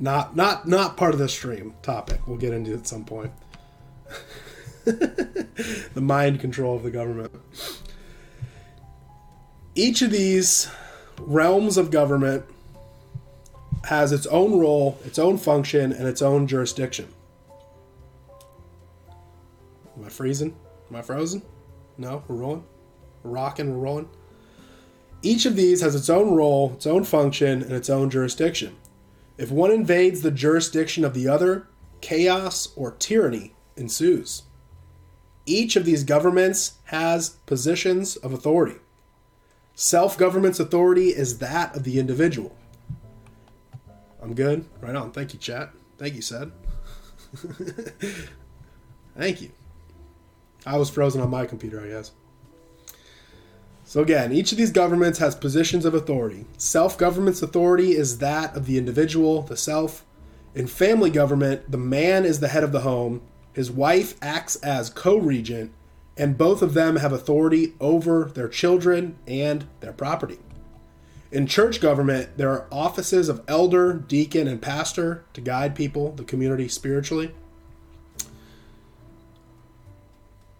[0.00, 2.26] not not not part of the stream topic.
[2.26, 3.32] We'll get into at some point.
[4.84, 7.32] the mind control of the government.
[9.74, 10.70] Each of these
[11.18, 12.44] realms of government
[13.84, 17.08] has its own role, its own function, and its own jurisdiction.
[19.96, 20.56] Am I freezing?
[20.90, 21.42] Am I frozen?
[21.98, 22.64] No, we're rolling.
[23.22, 24.08] We're rocking, we're rolling.
[25.22, 28.76] Each of these has its own role, its own function, and its own jurisdiction.
[29.36, 31.68] If one invades the jurisdiction of the other,
[32.00, 34.42] chaos or tyranny ensues.
[35.46, 38.76] Each of these governments has positions of authority.
[39.74, 42.54] Self government's authority is that of the individual.
[44.22, 44.66] I'm good?
[44.80, 45.12] Right on.
[45.12, 45.70] Thank you, chat.
[45.98, 46.52] Thank you, said.
[49.16, 49.50] Thank you.
[50.66, 52.12] I was frozen on my computer, I guess.
[53.84, 56.44] So, again, each of these governments has positions of authority.
[56.58, 60.04] Self government's authority is that of the individual, the self.
[60.54, 64.90] In family government, the man is the head of the home, his wife acts as
[64.90, 65.72] co regent,
[66.16, 70.38] and both of them have authority over their children and their property.
[71.32, 76.24] In church government, there are offices of elder, deacon, and pastor to guide people, the
[76.24, 77.32] community spiritually.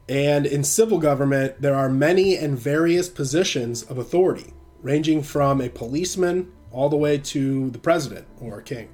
[0.08, 5.68] And in civil government, there are many and various positions of authority, ranging from a
[5.68, 8.88] policeman all the way to the president or a king.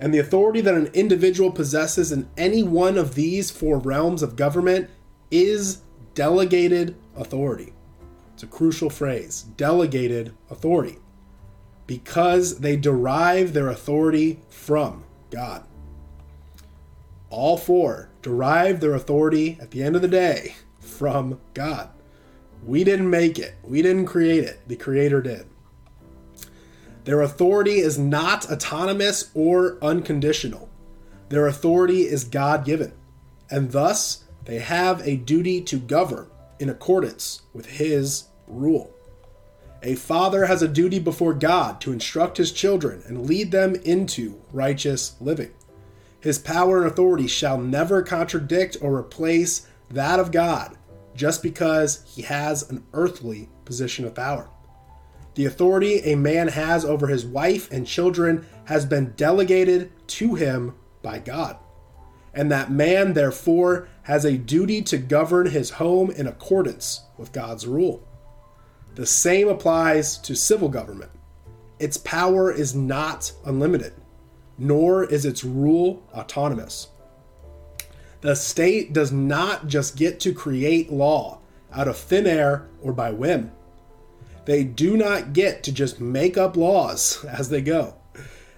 [0.00, 4.36] And the authority that an individual possesses in any one of these four realms of
[4.36, 4.90] government
[5.30, 5.82] is
[6.14, 7.72] delegated authority.
[8.34, 10.98] It's a crucial phrase delegated authority
[11.86, 15.64] because they derive their authority from God.
[17.30, 21.90] All four derive their authority at the end of the day from God.
[22.64, 25.46] We didn't make it, we didn't create it, the Creator did.
[27.04, 30.70] Their authority is not autonomous or unconditional.
[31.28, 32.92] Their authority is God given,
[33.50, 38.94] and thus they have a duty to govern in accordance with His rule.
[39.82, 44.40] A father has a duty before God to instruct his children and lead them into
[44.50, 45.50] righteous living.
[46.20, 50.78] His power and authority shall never contradict or replace that of God
[51.14, 54.48] just because he has an earthly position of power.
[55.34, 60.74] The authority a man has over his wife and children has been delegated to him
[61.02, 61.56] by God.
[62.32, 67.66] And that man, therefore, has a duty to govern his home in accordance with God's
[67.66, 68.06] rule.
[68.94, 71.10] The same applies to civil government.
[71.78, 73.94] Its power is not unlimited
[74.58, 76.88] nor is its rule autonomous.
[78.20, 81.40] The state does not just get to create law
[81.72, 83.52] out of thin air or by whim.
[84.44, 87.94] They do not get to just make up laws as they go.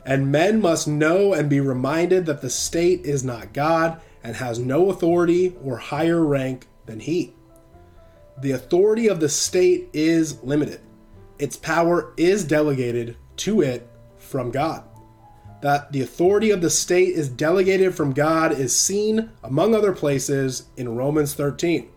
[0.05, 4.59] And men must know and be reminded that the state is not God and has
[4.59, 7.35] no authority or higher rank than he.
[8.39, 10.81] The authority of the state is limited,
[11.39, 14.85] its power is delegated to it from God
[15.61, 20.69] that the authority of the state is delegated from God is seen, among other places,
[20.77, 21.89] in Romans 13.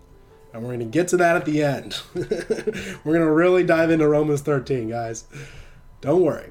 [0.53, 2.01] And we're going to get to that at the end.
[2.15, 5.25] we're going to really dive into Romans 13, guys.
[6.01, 6.49] Don't worry.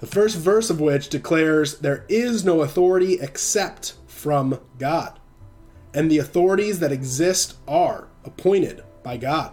[0.00, 5.18] The first verse of which declares there is no authority except from God.
[5.94, 9.52] And the authorities that exist are appointed by God.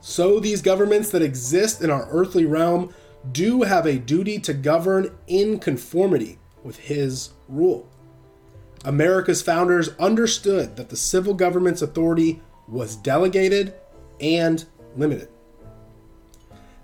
[0.00, 2.92] So these governments that exist in our earthly realm
[3.30, 7.88] do have a duty to govern in conformity with his rule.
[8.84, 13.74] America's founders understood that the civil government's authority was delegated
[14.20, 14.64] and
[14.96, 15.28] limited.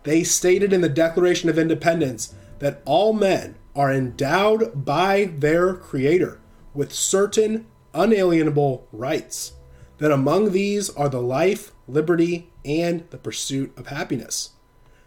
[0.05, 6.41] They stated in the Declaration of Independence that all men are endowed by their Creator
[6.73, 9.55] with certain unalienable rights,
[9.99, 14.51] that among these are the life, liberty, and the pursuit of happiness.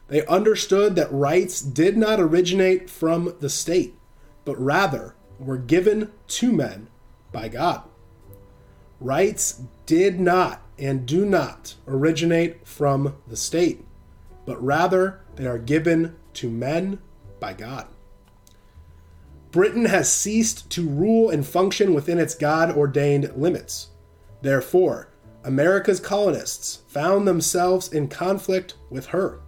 [0.07, 3.95] They understood that rights did not originate from the state,
[4.43, 6.87] but rather were given to men
[7.31, 7.83] by God.
[8.99, 13.83] Rights did not and do not originate from the state,
[14.45, 16.99] but rather they are given to men
[17.39, 17.87] by God.
[19.51, 23.87] Britain has ceased to rule and function within its God ordained limits.
[24.41, 25.09] Therefore,
[25.43, 29.39] America's colonists found themselves in conflict with her.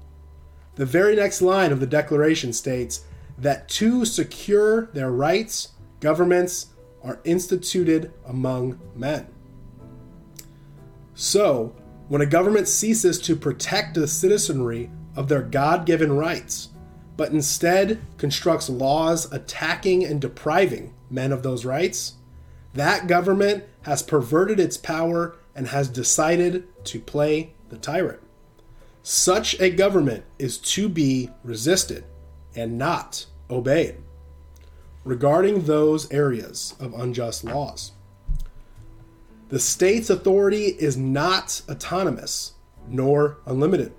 [0.75, 3.05] The very next line of the Declaration states
[3.37, 5.69] that to secure their rights,
[6.03, 6.67] governments
[7.01, 9.25] are instituted among men.
[11.15, 11.73] So,
[12.09, 16.69] when a government ceases to protect the citizenry of their God given rights,
[17.15, 22.15] but instead constructs laws attacking and depriving men of those rights,
[22.73, 28.19] that government has perverted its power and has decided to play the tyrant.
[29.03, 32.03] Such a government is to be resisted
[32.55, 34.02] and not obeyed
[35.03, 37.91] regarding those areas of unjust laws.
[39.49, 42.53] The state's authority is not autonomous
[42.87, 43.93] nor unlimited.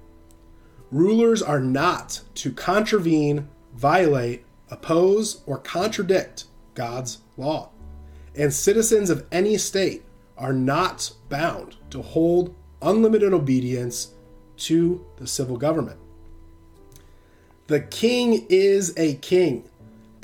[0.90, 6.44] Rulers are not to contravene, violate, oppose, or contradict
[6.74, 7.70] God's law.
[8.34, 10.04] And citizens of any state
[10.36, 14.12] are not bound to hold unlimited obedience
[14.56, 15.98] to the civil government.
[17.66, 19.68] The king is a king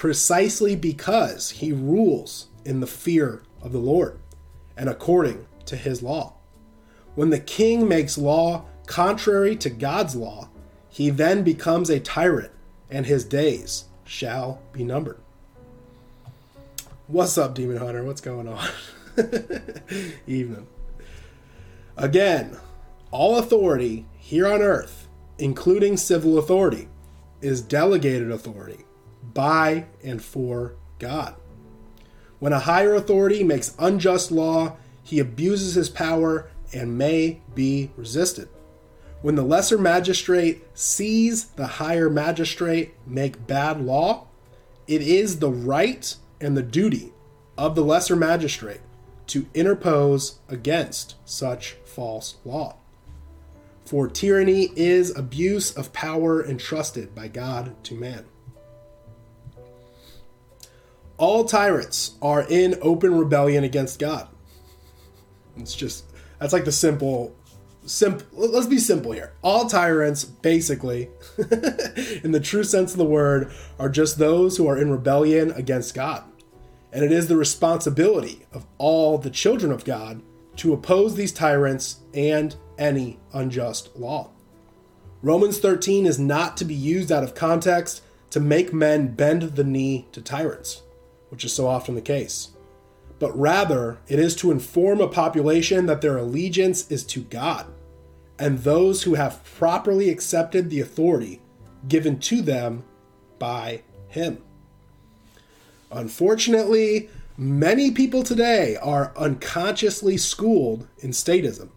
[0.01, 4.19] precisely because he rules in the fear of the Lord
[4.75, 6.33] and according to his law.
[7.17, 10.49] When the king makes law contrary to God's law,
[10.89, 12.51] he then becomes a tyrant,
[12.91, 15.21] and his days shall be numbered.
[17.07, 18.03] What's up, Demon Hunter?
[18.03, 18.67] What's going on?
[20.27, 20.67] Evening.
[21.99, 22.57] Again,
[23.11, 26.89] all authority here on earth, including civil authority,
[27.43, 28.87] is delegated authority
[29.35, 31.35] by and for God.
[32.39, 38.49] When a higher authority makes unjust law, he abuses his power and may be resisted.
[39.23, 44.29] When the lesser magistrate sees the higher magistrate make bad law,
[44.87, 47.13] it is the right and the duty
[47.59, 48.81] of the lesser magistrate
[49.27, 52.77] to interpose against such false law.
[53.85, 58.25] For tyranny is abuse of power entrusted by God to man.
[61.21, 64.27] All tyrants are in open rebellion against God.
[65.59, 66.07] It's just
[66.39, 67.37] that's like the simple
[67.85, 69.35] simple let's be simple here.
[69.43, 71.11] All tyrants basically
[72.25, 75.95] in the true sense of the word are just those who are in rebellion against
[75.95, 76.25] God.
[76.91, 80.23] And it is the responsibility of all the children of God
[80.57, 84.31] to oppose these tyrants and any unjust law.
[85.21, 89.65] Romans 13 is not to be used out of context to make men bend the
[89.65, 90.81] knee to tyrants
[91.31, 92.51] which is so often the case,
[93.19, 97.67] but rather it is to inform a population that their allegiance is to God
[98.39, 101.41] and those who have properly accepted the authority
[101.89, 102.83] given to them
[103.39, 104.39] by Him.
[105.93, 111.69] Unfortunately, many people today are unconsciously schooled in statism.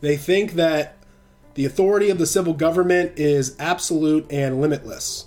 [0.00, 0.96] They think that
[1.54, 5.26] the authority of the civil government is absolute and limitless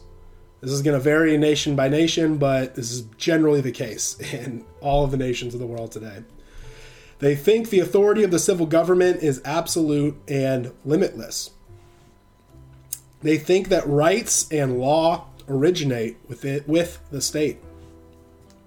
[0.64, 4.64] this is going to vary nation by nation, but this is generally the case in
[4.80, 6.24] all of the nations of the world today.
[7.20, 11.52] They think the authority of the civil government is absolute and limitless.
[13.22, 17.60] They think that rights and law originate with it with the state.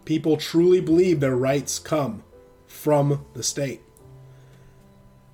[0.04, 2.22] People truly believe their rights come
[2.66, 3.80] from the state.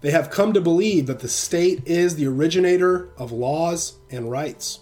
[0.00, 4.80] They have come to believe that the state is the originator of laws and rights.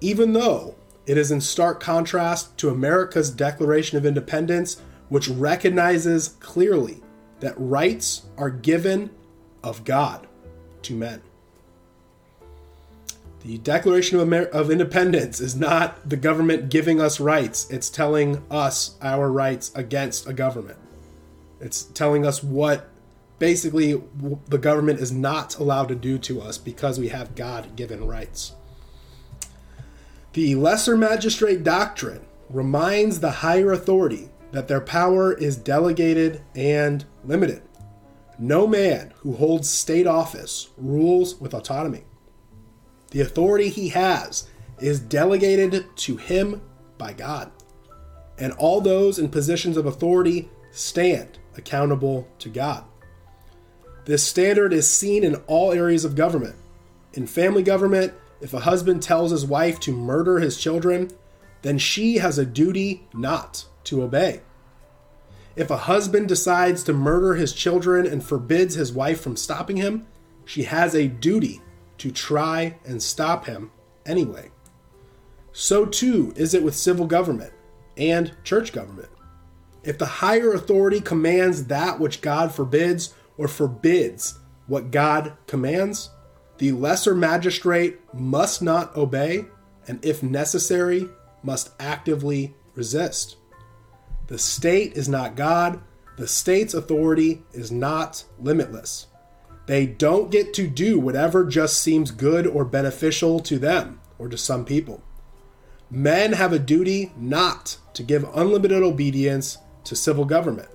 [0.00, 0.74] Even though
[1.06, 7.00] it is in stark contrast to America's Declaration of Independence, which recognizes clearly
[7.40, 9.10] that rights are given
[9.62, 10.26] of God
[10.82, 11.22] to men.
[13.44, 18.42] The Declaration of, Amer- of, Independence is not the government giving us rights, it's telling
[18.50, 20.78] us our rights against a government.
[21.60, 22.88] It's telling us what
[23.38, 24.02] basically
[24.48, 28.55] the government is not allowed to do to us because we have God given rights.
[30.36, 32.20] The lesser magistrate doctrine
[32.50, 37.62] reminds the higher authority that their power is delegated and limited.
[38.38, 42.04] No man who holds state office rules with autonomy.
[43.12, 44.46] The authority he has
[44.78, 46.60] is delegated to him
[46.98, 47.50] by God.
[48.38, 52.84] And all those in positions of authority stand accountable to God.
[54.04, 56.56] This standard is seen in all areas of government.
[57.14, 61.10] In family government, if a husband tells his wife to murder his children,
[61.62, 64.40] then she has a duty not to obey.
[65.56, 70.06] If a husband decides to murder his children and forbids his wife from stopping him,
[70.44, 71.62] she has a duty
[71.98, 73.70] to try and stop him
[74.04, 74.50] anyway.
[75.52, 77.54] So too is it with civil government
[77.96, 79.08] and church government.
[79.82, 86.10] If the higher authority commands that which God forbids or forbids what God commands,
[86.58, 89.46] the lesser magistrate must not obey
[89.86, 91.08] and, if necessary,
[91.42, 93.36] must actively resist.
[94.26, 95.80] The state is not God,
[96.16, 99.06] the state's authority is not limitless.
[99.66, 104.38] They don't get to do whatever just seems good or beneficial to them or to
[104.38, 105.02] some people.
[105.90, 110.68] Men have a duty not to give unlimited obedience to civil government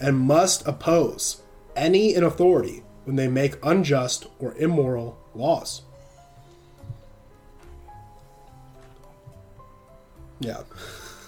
[0.00, 1.42] and must oppose
[1.76, 5.82] any in authority when they make unjust or immoral laws.
[10.40, 10.62] Yeah.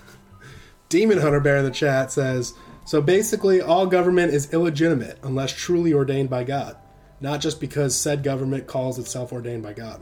[0.89, 2.55] Demon Hunter Bear in the chat says
[2.85, 6.77] So basically, all government is illegitimate unless truly ordained by God,
[7.21, 10.01] not just because said government calls itself ordained by God.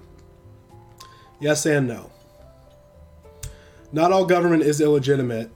[1.41, 2.11] Yes and no
[3.93, 5.51] not all government is illegitimate,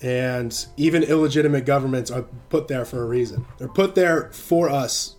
[0.00, 3.44] and even illegitimate governments are put there for a reason.
[3.58, 5.16] They're put there for us,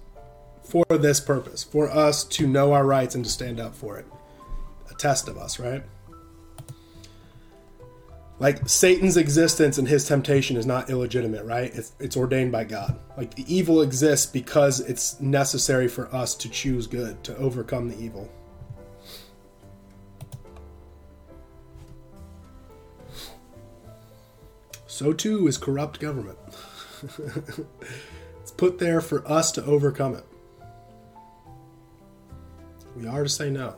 [0.72, 4.06] for this purpose, for us to know our rights and to stand up for it.
[4.90, 5.84] A test of us, right?
[8.40, 11.76] Like Satan's existence and his temptation is not illegitimate, right?
[11.76, 12.98] It's, it's ordained by God.
[13.18, 18.02] Like the evil exists because it's necessary for us to choose good, to overcome the
[18.02, 18.32] evil.
[24.88, 26.38] so too is corrupt government.
[28.40, 30.24] it's put there for us to overcome it.
[32.96, 33.76] We are to say no.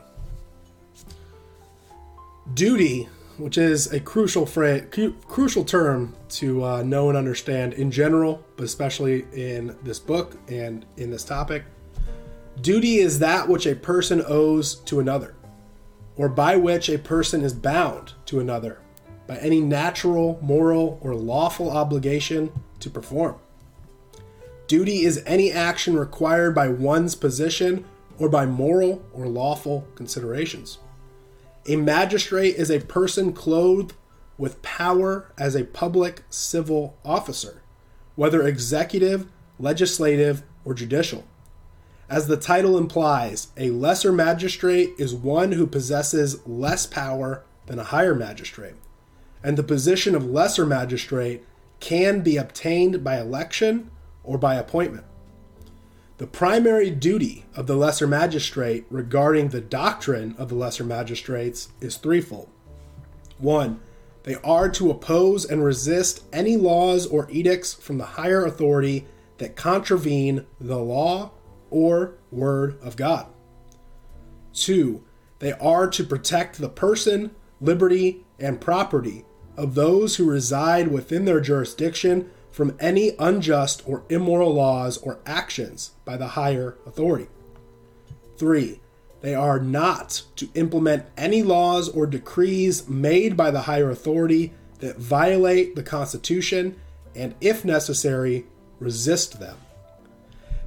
[2.52, 3.08] Duty,
[3.38, 4.84] which is a crucial phrase,
[5.26, 10.84] crucial term to uh, know and understand in general, but especially in this book and
[10.96, 11.64] in this topic.
[12.60, 15.34] Duty is that which a person owes to another,
[16.16, 18.80] or by which a person is bound to another
[19.26, 23.36] by any natural, moral, or lawful obligation to perform.
[24.66, 27.84] Duty is any action required by one's position
[28.18, 30.78] or by moral or lawful considerations.
[31.66, 33.94] A magistrate is a person clothed
[34.36, 37.62] with power as a public civil officer,
[38.16, 39.26] whether executive,
[39.58, 41.24] legislative, or judicial.
[42.08, 47.84] As the title implies, a lesser magistrate is one who possesses less power than a
[47.84, 48.74] higher magistrate
[49.44, 51.44] and the position of lesser magistrate
[51.78, 53.90] can be obtained by election
[54.24, 55.04] or by appointment.
[56.16, 61.96] The primary duty of the lesser magistrate regarding the doctrine of the lesser magistrates is
[61.96, 62.48] threefold.
[63.38, 63.80] One,
[64.22, 69.06] they are to oppose and resist any laws or edicts from the higher authority
[69.38, 71.32] that contravene the law
[71.68, 73.26] or word of God.
[74.52, 75.02] Two,
[75.40, 79.24] they are to protect the person, liberty, and property
[79.56, 85.90] of those who reside within their jurisdiction from any unjust or immoral laws or actions
[86.04, 87.26] by the higher authority.
[88.36, 88.78] 3.
[89.22, 94.98] They are not to implement any laws or decrees made by the higher authority that
[94.98, 96.80] violate the Constitution
[97.16, 98.46] and, if necessary,
[98.78, 99.56] resist them.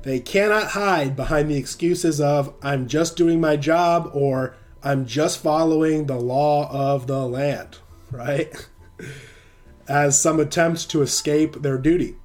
[0.01, 5.41] They cannot hide behind the excuses of, I'm just doing my job or I'm just
[5.41, 7.77] following the law of the land,
[8.11, 8.53] right?
[9.88, 12.15] As some attempt to escape their duty.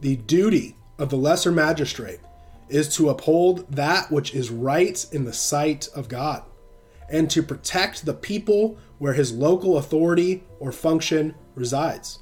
[0.00, 2.20] The duty of the lesser magistrate
[2.68, 6.42] is to uphold that which is right in the sight of God
[7.08, 12.20] and to protect the people where his local authority or function resides.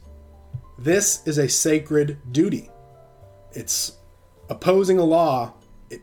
[0.78, 2.70] This is a sacred duty.
[3.52, 3.96] It's
[4.50, 5.54] opposing a law,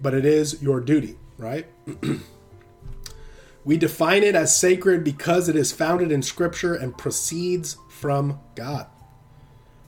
[0.02, 1.68] but it is your duty, right?
[3.64, 8.88] We define it as sacred because it is founded in Scripture and proceeds from God.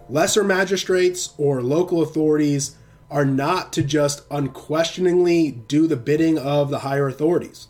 [0.07, 2.76] Lesser magistrates or local authorities
[3.09, 7.68] are not to just unquestioningly do the bidding of the higher authorities.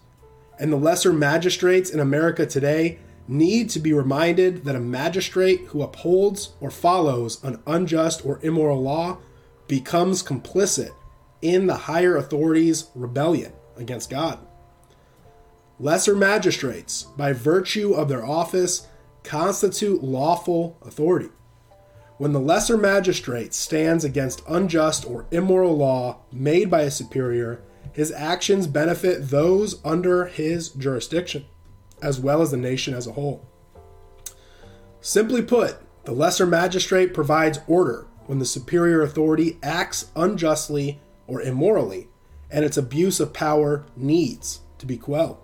[0.60, 5.82] And the lesser magistrates in America today need to be reminded that a magistrate who
[5.82, 9.18] upholds or follows an unjust or immoral law
[9.68, 10.92] becomes complicit
[11.42, 14.40] in the higher authorities' rebellion against God.
[15.80, 18.88] Lesser magistrates, by virtue of their office,
[19.24, 21.30] constitute lawful authority.
[22.18, 27.62] When the lesser magistrate stands against unjust or immoral law made by a superior,
[27.92, 31.46] his actions benefit those under his jurisdiction,
[32.02, 33.46] as well as the nation as a whole.
[35.02, 42.08] Simply put, the lesser magistrate provides order when the superior authority acts unjustly or immorally,
[42.50, 45.43] and its abuse of power needs to be quelled.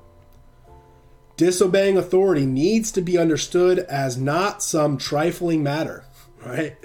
[1.39, 6.03] Disobeying authority needs to be understood as not some trifling matter,
[6.45, 6.75] right?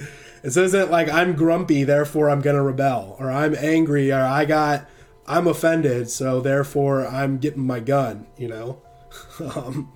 [0.44, 4.44] This isn't like I'm grumpy, therefore I'm going to rebel, or I'm angry, or I
[4.44, 4.88] got,
[5.26, 8.80] I'm offended, so therefore I'm getting my gun, you know?
[9.56, 9.92] um,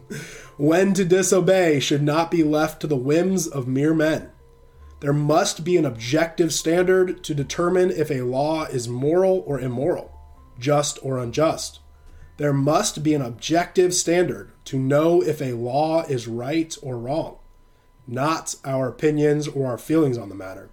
[0.57, 4.33] when to disobey should not be left to the whims of mere men.
[4.99, 10.11] There must be an objective standard to determine if a law is moral or immoral,
[10.59, 11.79] just or unjust.
[12.39, 17.39] There must be an objective standard to know if a law is right or wrong,
[18.07, 20.71] not our opinions or our feelings on the matter.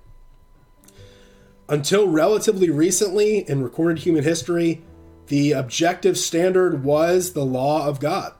[1.68, 4.84] Until relatively recently in recorded human history,
[5.26, 8.34] the objective standard was the law of God.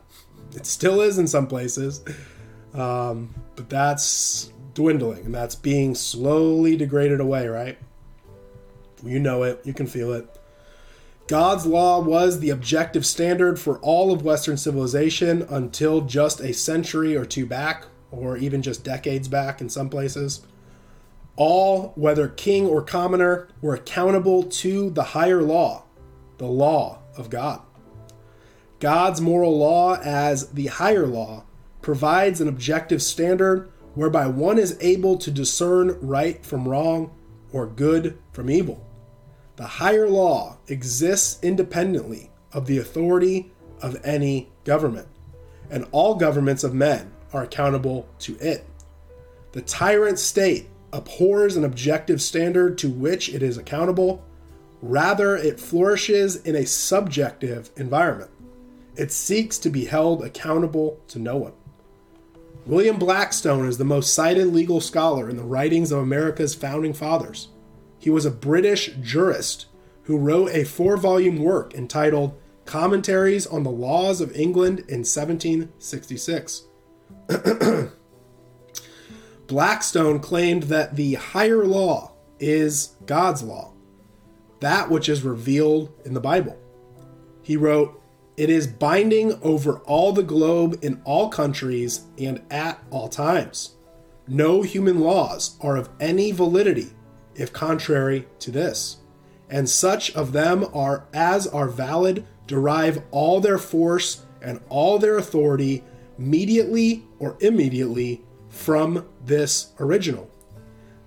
[0.56, 2.06] It still is in some places,
[2.76, 7.80] um, but that's dwindling and that's being slowly degraded away, right?
[9.04, 10.35] You know it, you can feel it.
[11.28, 17.18] God's law was the objective standard for all of Western civilization until just a century
[17.18, 20.46] or two back, or even just decades back in some places.
[21.36, 25.86] All, whether king or commoner, were accountable to the higher law,
[26.38, 27.62] the law of God.
[28.80, 31.44] God's moral law, as the higher law,
[31.82, 37.12] provides an objective standard whereby one is able to discern right from wrong
[37.52, 38.85] or good from evil.
[39.56, 43.52] The higher law exists independently of the authority
[43.82, 45.08] of any government,
[45.70, 48.66] and all governments of men are accountable to it.
[49.54, 54.24] The tyrant state abhors an objective standard to which it is accountable.
[54.82, 58.32] Rather, it flourishes in a subjective environment.
[58.96, 61.54] It seeks to be held accountable to no one.
[62.66, 67.50] William Blackstone is the most cited legal scholar in the writings of America's founding fathers.
[68.06, 69.66] He was a British jurist
[70.04, 76.66] who wrote a four volume work entitled Commentaries on the Laws of England in 1766.
[79.48, 83.74] Blackstone claimed that the higher law is God's law,
[84.60, 86.60] that which is revealed in the Bible.
[87.42, 88.00] He wrote,
[88.38, 93.78] It is binding over all the globe in all countries and at all times.
[94.28, 96.92] No human laws are of any validity
[97.36, 98.98] if contrary to this.
[99.50, 105.18] And such of them are as are valid derive all their force and all their
[105.18, 105.84] authority
[106.18, 110.30] mediately or immediately from this original.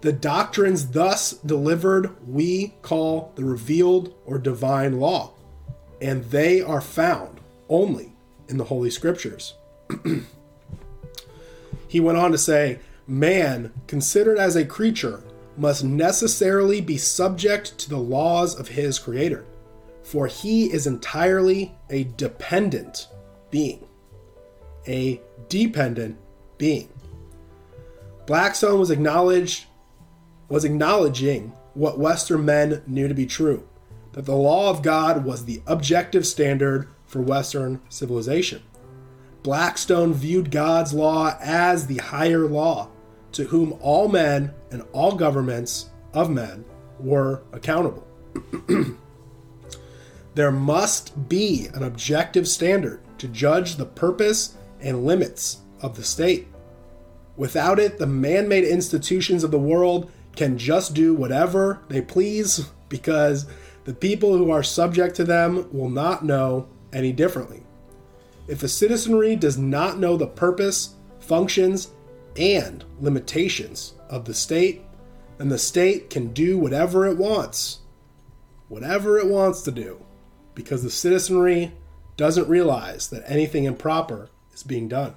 [0.00, 5.32] The doctrines thus delivered we call the revealed or divine law,
[6.00, 8.12] and they are found only
[8.48, 9.54] in the Holy Scriptures.
[11.88, 15.24] he went on to say, Man, considered as a creature,
[15.58, 19.44] must necessarily be subject to the laws of his creator,
[20.02, 23.08] for he is entirely a dependent
[23.50, 23.86] being.
[24.86, 26.16] A dependent
[26.56, 26.88] being.
[28.26, 29.66] Blackstone was acknowledged
[30.48, 33.68] was acknowledging what Western men knew to be true,
[34.12, 38.62] that the law of God was the objective standard for Western civilization.
[39.42, 42.88] Blackstone viewed God's law as the higher law,
[43.32, 46.64] to whom all men and all governments of men
[46.98, 48.06] were accountable.
[50.34, 56.48] there must be an objective standard to judge the purpose and limits of the state.
[57.36, 62.70] Without it, the man made institutions of the world can just do whatever they please
[62.88, 63.46] because
[63.84, 67.62] the people who are subject to them will not know any differently.
[68.46, 71.88] If a citizenry does not know the purpose, functions,
[72.36, 74.82] and limitations of the state,
[75.38, 77.80] and the state can do whatever it wants,
[78.68, 80.04] whatever it wants to do,
[80.54, 81.72] because the citizenry
[82.16, 85.14] doesn't realize that anything improper is being done.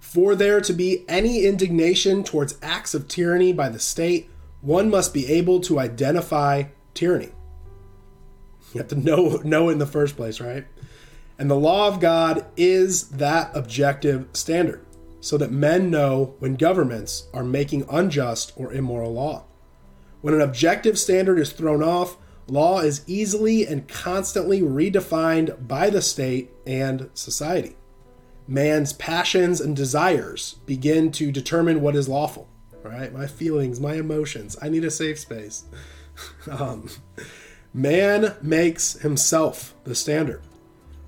[0.00, 4.30] For there to be any indignation towards acts of tyranny by the state,
[4.60, 7.32] one must be able to identify tyranny.
[8.72, 10.66] You have to know know in the first place, right?
[11.38, 14.83] And the law of God is that objective standard,
[15.24, 19.42] so that men know when governments are making unjust or immoral law.
[20.20, 26.02] When an objective standard is thrown off, law is easily and constantly redefined by the
[26.02, 27.74] state and society.
[28.46, 32.46] Man's passions and desires begin to determine what is lawful.
[32.82, 33.10] Right?
[33.10, 34.58] My feelings, my emotions.
[34.60, 35.64] I need a safe space.
[36.50, 36.90] um,
[37.72, 40.42] man makes himself the standard.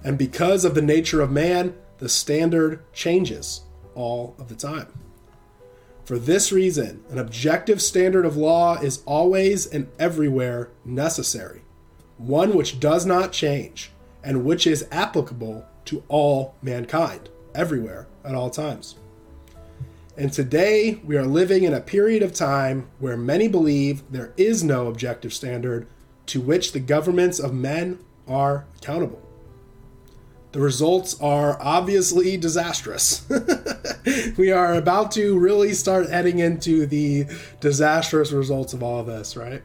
[0.02, 3.65] And because of the nature of man, the standard changes
[3.96, 4.86] all of the time.
[6.04, 11.62] For this reason, an objective standard of law is always and everywhere necessary,
[12.16, 13.90] one which does not change,
[14.22, 18.94] and which is applicable to all mankind, everywhere, at all times.
[20.16, 24.62] And today, we are living in a period of time where many believe there is
[24.62, 25.88] no objective standard
[26.26, 29.25] to which the governments of men are accountable.
[30.52, 33.26] The results are obviously disastrous.
[34.38, 37.26] we are about to really start heading into the
[37.60, 39.62] disastrous results of all of this, right?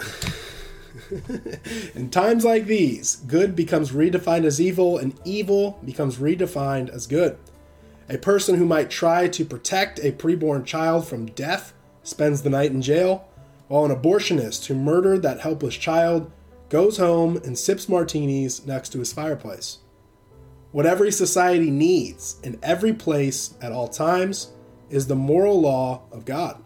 [1.94, 7.36] In times like these, good becomes redefined as evil, and evil becomes redefined as good.
[8.08, 12.70] A person who might try to protect a preborn child from death spends the night
[12.70, 13.28] in jail,
[13.68, 16.30] while an abortionist who murdered that helpless child
[16.70, 19.78] goes home and sips martinis next to his fireplace.
[20.72, 24.52] What every society needs in every place at all times
[24.88, 26.62] is the moral law of God.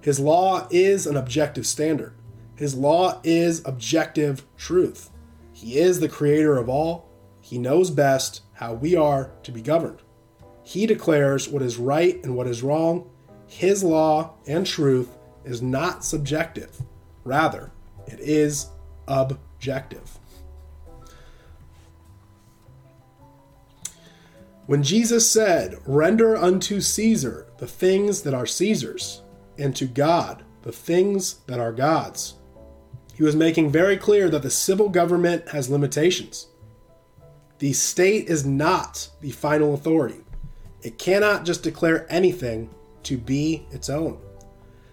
[0.00, 2.12] His law is an objective standard.
[2.56, 5.10] His law is objective truth.
[5.52, 7.08] He is the creator of all.
[7.40, 10.02] He knows best how we are to be governed.
[10.64, 13.08] He declares what is right and what is wrong.
[13.46, 16.82] His law and truth is not subjective.
[17.24, 17.70] Rather,
[18.06, 18.66] it is
[19.10, 20.18] objective.
[24.66, 29.22] When Jesus said, Render unto Caesar the things that are Caesar's,
[29.58, 32.34] and to God the things that are God's,
[33.14, 36.46] he was making very clear that the civil government has limitations.
[37.58, 40.20] The state is not the final authority.
[40.82, 42.70] It cannot just declare anything
[43.02, 44.18] to be its own.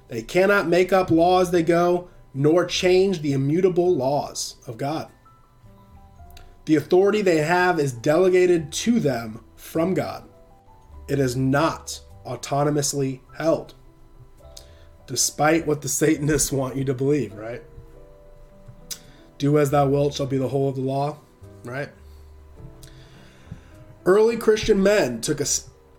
[0.07, 5.09] They cannot make up law as they go, nor change the immutable laws of God.
[6.65, 10.23] The authority they have is delegated to them from God.
[11.07, 13.73] It is not autonomously held,
[15.07, 17.63] despite what the Satanists want you to believe, right?
[19.39, 21.17] Do as thou wilt shall be the whole of the law,
[21.63, 21.89] right?
[24.05, 25.45] Early Christian men took a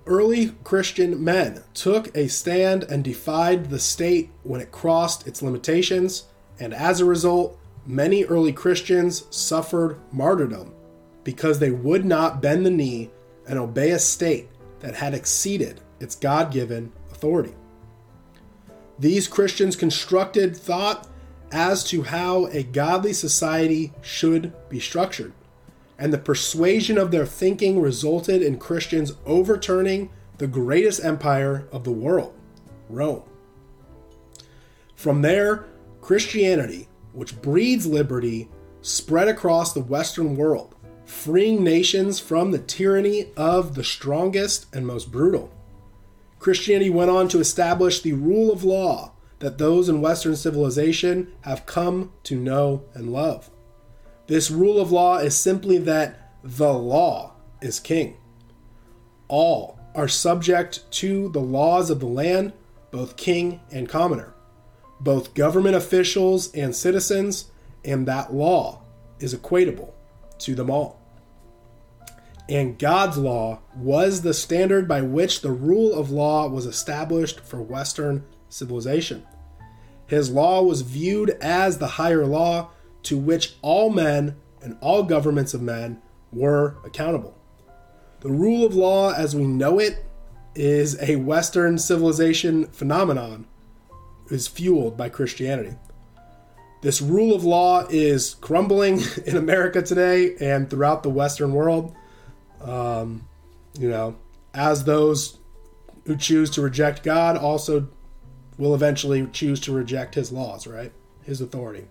[0.07, 6.28] early Christian men took a stand and defied the state when it crossed its limitations,
[6.61, 10.74] and as a result, many early Christians suffered martyrdom
[11.24, 13.11] because they would not bend the knee
[13.46, 14.48] and obey a state
[14.80, 17.54] that had exceeded its God given authority.
[18.98, 21.09] These Christians constructed thought
[21.50, 25.32] as to how a godly society should be structured
[25.98, 31.90] and the persuasion of their thinking resulted in Christians overturning the greatest empire of the
[31.90, 32.32] world,
[32.88, 33.24] Rome.
[34.94, 35.66] From there,
[36.09, 38.48] Christianity, which breeds liberty,
[38.80, 45.12] spread across the Western world, freeing nations from the tyranny of the strongest and most
[45.12, 45.52] brutal.
[46.38, 51.66] Christianity went on to establish the rule of law that those in Western civilization have
[51.66, 53.50] come to know and love.
[54.28, 58.16] This rule of law is simply that the law is king.
[59.28, 62.54] All are subject to the laws of the land,
[62.90, 64.32] both king and commoner,
[65.01, 67.51] both government officials and citizens,
[67.84, 68.82] and that law
[69.20, 69.92] is equatable
[70.38, 71.01] to them all.
[72.49, 77.61] And God's law was the standard by which the rule of law was established for
[77.61, 79.26] Western civilization.
[80.07, 82.70] His law was viewed as the higher law
[83.05, 86.01] to which all men and all governments of men
[86.32, 87.36] were accountable.
[88.20, 90.05] The rule of law as we know it
[90.55, 93.46] is a Western civilization phenomenon,
[94.31, 95.74] is fueled by Christianity.
[96.81, 101.95] This rule of law is crumbling in America today and throughout the Western world.
[102.61, 103.29] Um,
[103.79, 104.16] you know,
[104.55, 105.39] as those
[106.07, 107.89] who choose to reject God also
[108.57, 110.93] will eventually choose to reject his laws, right?
[111.22, 111.87] His authority.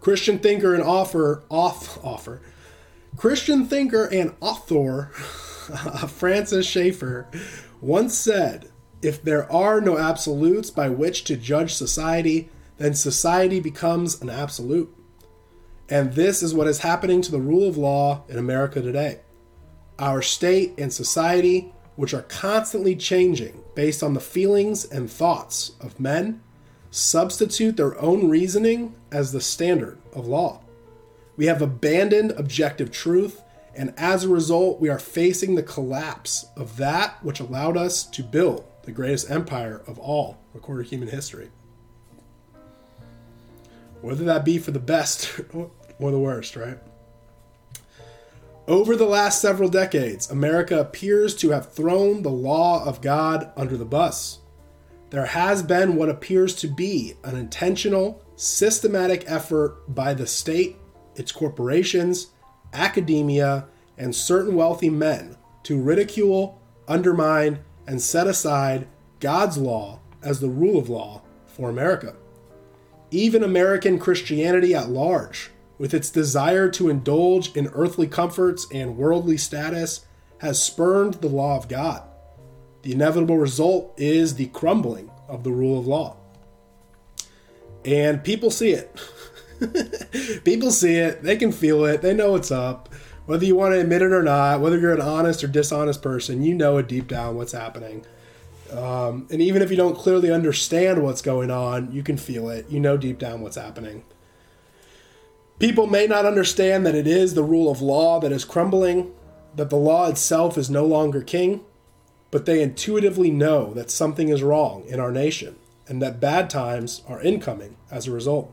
[0.00, 2.42] Christian thinker and author, off author,
[3.16, 5.06] Christian thinker and author
[6.08, 7.28] Francis Schaeffer
[7.80, 8.70] once said,
[9.04, 12.48] "If there are no absolutes by which to judge society,
[12.78, 14.88] then society becomes an absolute."
[15.90, 19.18] And this is what is happening to the rule of law in America today.
[19.98, 26.00] Our state and society, which are constantly changing based on the feelings and thoughts of
[26.00, 26.40] men,
[26.90, 30.60] substitute their own reasoning as the standard of law.
[31.36, 33.42] We have abandoned objective truth,
[33.74, 38.22] and as a result, we are facing the collapse of that which allowed us to
[38.22, 41.50] build the greatest empire of all recorded human history
[44.04, 46.78] whether that be for the best or the worst, right?
[48.68, 53.78] Over the last several decades, America appears to have thrown the law of God under
[53.78, 54.40] the bus.
[55.08, 60.76] There has been what appears to be an intentional, systematic effort by the state,
[61.14, 62.28] its corporations,
[62.74, 63.66] academia,
[63.96, 68.86] and certain wealthy men to ridicule, undermine, and set aside
[69.20, 72.16] God's law as the rule of law for America
[73.14, 79.36] even American Christianity at large, with its desire to indulge in earthly comforts and worldly
[79.36, 80.04] status,
[80.38, 82.02] has spurned the law of God.
[82.82, 86.16] The inevitable result is the crumbling of the rule of law.
[87.84, 89.00] And people see it.
[90.44, 92.88] people see it, they can feel it, they know what's up.
[93.26, 96.42] Whether you want to admit it or not, whether you're an honest or dishonest person,
[96.42, 98.04] you know it deep down what's happening.
[98.70, 102.68] Um, and even if you don't clearly understand what's going on, you can feel it.
[102.68, 104.04] You know deep down what's happening.
[105.58, 109.12] People may not understand that it is the rule of law that is crumbling,
[109.54, 111.64] that the law itself is no longer king,
[112.30, 115.56] but they intuitively know that something is wrong in our nation
[115.86, 118.52] and that bad times are incoming as a result.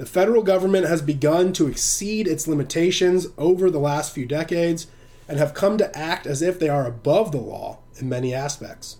[0.00, 4.86] The federal government has begun to exceed its limitations over the last few decades
[5.28, 8.96] and have come to act as if they are above the law in many aspects.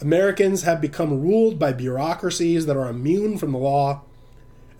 [0.00, 4.04] Americans have become ruled by bureaucracies that are immune from the law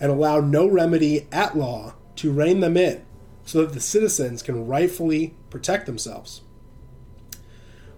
[0.01, 3.05] and allow no remedy at law to rein them in
[3.45, 6.41] so that the citizens can rightfully protect themselves.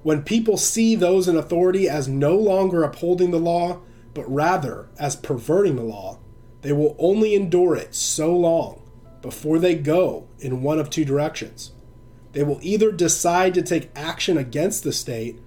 [0.02, 3.78] When people see those in authority as no longer upholding the law,
[4.12, 6.18] but rather as perverting the law,
[6.64, 8.80] they will only endure it so long
[9.20, 11.72] before they go in one of two directions.
[12.32, 15.38] They will either decide to take action against the state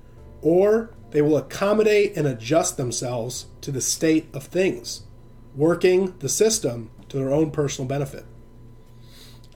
[0.43, 5.05] or they will accommodate and adjust themselves to the state of things,
[5.55, 8.25] working the system to their own personal benefit.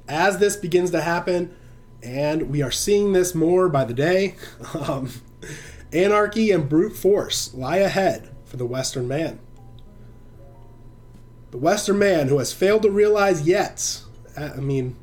[0.07, 1.55] As this begins to happen,
[2.01, 4.35] and we are seeing this more by the day,
[4.73, 5.11] um,
[5.93, 9.39] anarchy and brute force lie ahead for the Western man.
[11.51, 14.01] The Western man who has failed to realize yet,
[14.37, 14.95] I mean,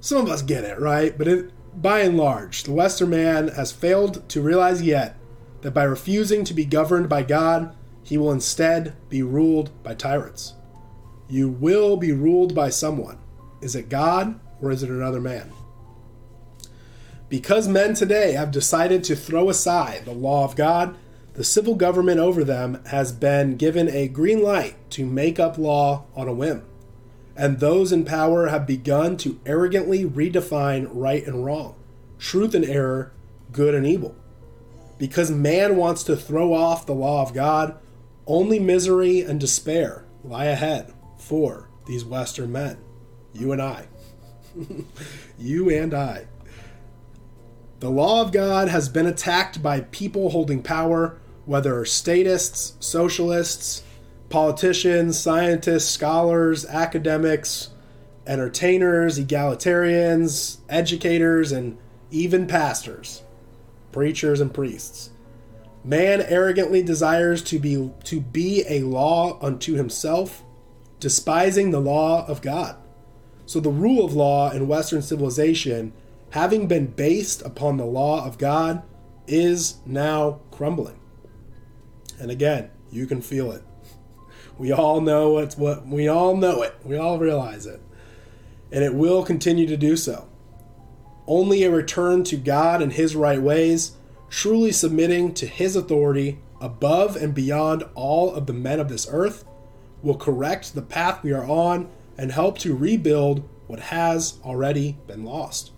[0.00, 1.16] some of us get it, right?
[1.16, 1.50] But it,
[1.80, 5.16] by and large, the Western man has failed to realize yet
[5.60, 10.54] that by refusing to be governed by God, he will instead be ruled by tyrants.
[11.28, 13.18] You will be ruled by someone.
[13.60, 15.52] Is it God or is it another man?
[17.28, 20.96] Because men today have decided to throw aside the law of God,
[21.34, 26.04] the civil government over them has been given a green light to make up law
[26.14, 26.64] on a whim.
[27.36, 31.76] And those in power have begun to arrogantly redefine right and wrong,
[32.18, 33.12] truth and error,
[33.52, 34.14] good and evil.
[34.98, 37.78] Because man wants to throw off the law of God,
[38.26, 42.76] only misery and despair lie ahead for these Western men.
[43.32, 43.86] You and I.
[45.38, 46.26] you and I.
[47.80, 53.82] The law of God has been attacked by people holding power, whether statists, socialists,
[54.28, 57.70] politicians, scientists, scholars, academics,
[58.26, 61.78] entertainers, egalitarians, educators, and
[62.10, 63.22] even pastors
[63.92, 65.10] preachers and priests.
[65.82, 70.44] Man arrogantly desires to be to be a law unto himself,
[71.00, 72.76] despising the law of God.
[73.46, 75.94] So the rule of law in Western civilization,
[76.30, 78.82] having been based upon the law of God,
[79.26, 80.98] is now crumbling.
[82.18, 83.62] And again, you can feel it.
[84.58, 86.74] We all know it's what we all know it.
[86.84, 87.80] We all realize it.
[88.70, 90.28] And it will continue to do so.
[91.26, 93.92] Only a return to God and His right ways,
[94.28, 99.44] truly submitting to His authority above and beyond all of the men of this earth,
[100.02, 105.24] will correct the path we are on and help to rebuild what has already been
[105.24, 105.72] lost.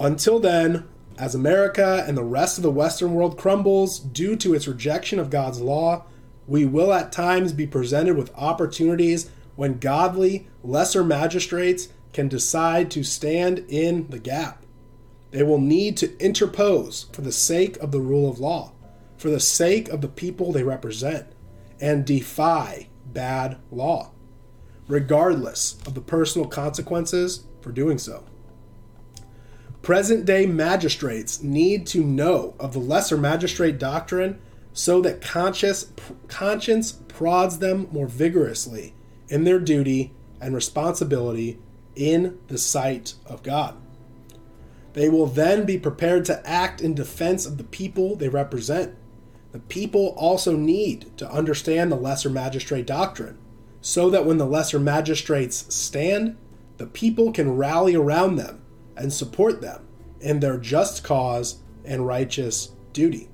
[0.00, 0.88] Until then,
[1.18, 5.30] as America and the rest of the Western world crumbles due to its rejection of
[5.30, 6.04] God's law,
[6.46, 13.02] we will at times be presented with opportunities when godly, lesser magistrates can decide to
[13.02, 14.64] stand in the gap.
[15.32, 18.72] They will need to interpose for the sake of the rule of law,
[19.16, 21.26] for the sake of the people they represent,
[21.80, 24.12] and defy bad law.
[24.88, 28.24] regardless of the personal consequences for doing so.
[29.88, 34.38] Present day magistrates need to know of the lesser magistrate doctrine
[34.74, 35.90] so that conscious,
[36.28, 38.92] conscience prods them more vigorously
[39.30, 40.12] in their duty
[40.42, 41.58] and responsibility
[41.96, 43.78] in the sight of God.
[44.92, 48.94] They will then be prepared to act in defense of the people they represent.
[49.52, 53.38] The people also need to understand the lesser magistrate doctrine
[53.80, 56.36] so that when the lesser magistrates stand,
[56.76, 58.60] the people can rally around them
[58.98, 59.86] and support them
[60.20, 63.28] in their just cause and righteous duty.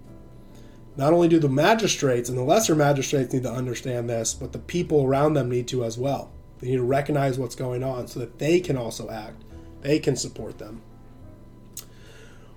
[0.96, 4.58] Not only do the magistrates and the lesser magistrates need to understand this, but the
[4.58, 6.30] people around them need to as well.
[6.60, 9.42] They need to recognize what's going on so that they can also act,
[9.80, 10.82] they can support them.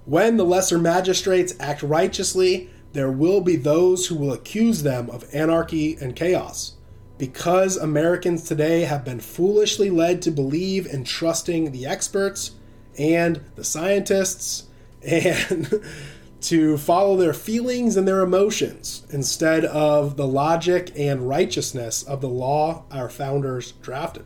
[0.06, 5.26] When the lesser magistrates act righteously, there will be those who will accuse them of
[5.34, 6.74] anarchy and chaos.
[7.18, 12.52] Because Americans today have been foolishly led to believe in trusting the experts
[12.98, 14.68] and the scientists
[15.02, 15.82] and
[16.42, 22.30] to follow their feelings and their emotions instead of the logic and righteousness of the
[22.30, 24.26] law our founders drafted.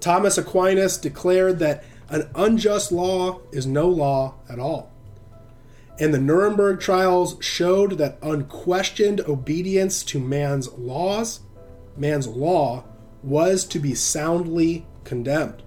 [0.00, 4.90] Thomas Aquinas declared that an unjust law is no law at all.
[5.98, 11.40] And the Nuremberg trials showed that unquestioned obedience to man's laws,
[11.96, 12.84] man's law,
[13.22, 15.62] was to be soundly condemned.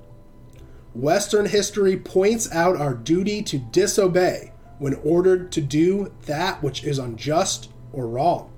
[0.96, 7.00] Western history points out our duty to disobey when ordered to do that which is
[7.00, 8.52] unjust or wrong,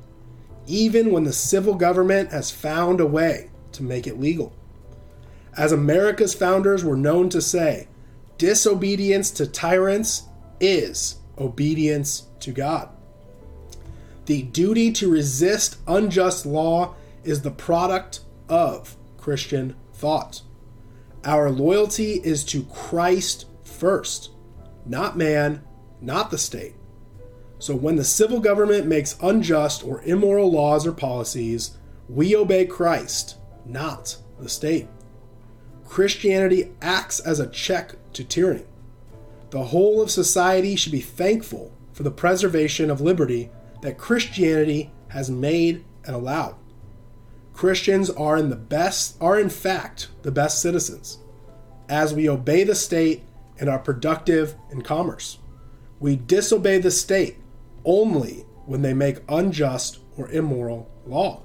[0.68, 4.54] even when the civil government has found a way to make it legal.
[5.58, 7.88] As America's founders were known to say,
[8.38, 10.24] disobedience to tyrants
[10.60, 12.90] is obedience to God.
[14.26, 20.42] The duty to resist unjust law is the product of Christian thought.
[21.26, 24.30] Our loyalty is to Christ first,
[24.86, 25.64] not man,
[26.00, 26.76] not the state.
[27.58, 33.38] So when the civil government makes unjust or immoral laws or policies, we obey Christ,
[33.66, 34.88] not the state.
[35.88, 38.66] Christianity acts as a check to tyranny.
[39.50, 43.50] The whole of society should be thankful for the preservation of liberty
[43.82, 46.56] that Christianity has made and allowed.
[47.56, 51.20] Christians are in the best are in fact the best citizens
[51.88, 53.24] as we obey the state
[53.58, 55.40] and are productive in commerce.
[56.02, 57.38] We disobey the state
[57.86, 61.44] only when they make unjust or immoral law.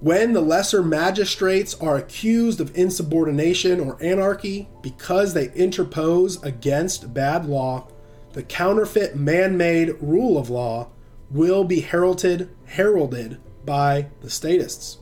[0.00, 7.44] When the lesser magistrates are accused of insubordination or anarchy because they interpose against bad
[7.44, 7.88] law,
[8.32, 10.88] the counterfeit man made rule of law
[11.30, 14.98] will be heralded, heralded by the statists.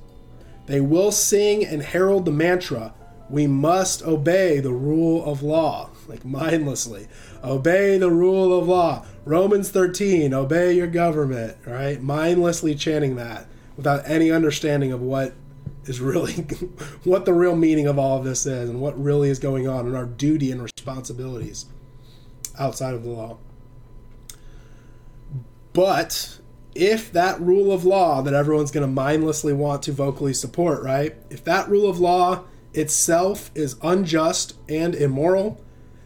[0.66, 2.94] They will sing and herald the mantra,
[3.30, 7.08] we must obey the rule of law, like mindlessly.
[7.44, 9.04] Obey the rule of law.
[9.24, 12.00] Romans 13, obey your government, right?
[12.00, 13.46] Mindlessly chanting that
[13.76, 15.34] without any understanding of what
[15.84, 16.32] is really,
[17.04, 19.86] what the real meaning of all of this is and what really is going on
[19.86, 21.66] and our duty and responsibilities
[22.58, 23.38] outside of the law.
[25.72, 26.37] But
[26.78, 31.16] if that rule of law that everyone's going to mindlessly want to vocally support, right?
[31.28, 35.60] If that rule of law itself is unjust and immoral,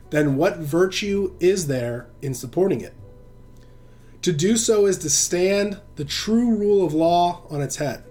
[0.08, 2.94] then what virtue is there in supporting it?
[4.22, 8.04] To do so is to stand the true rule of law on its head.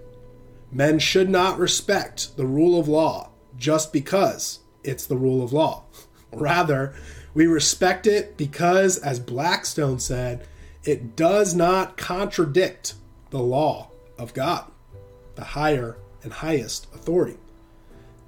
[0.70, 5.84] Men should not respect the rule of law just because it's the rule of law.
[6.32, 6.94] Rather,
[7.34, 10.46] we respect it because, as Blackstone said,
[10.84, 12.94] it does not contradict
[13.30, 14.64] the law of God,
[15.34, 17.38] the higher and highest authority.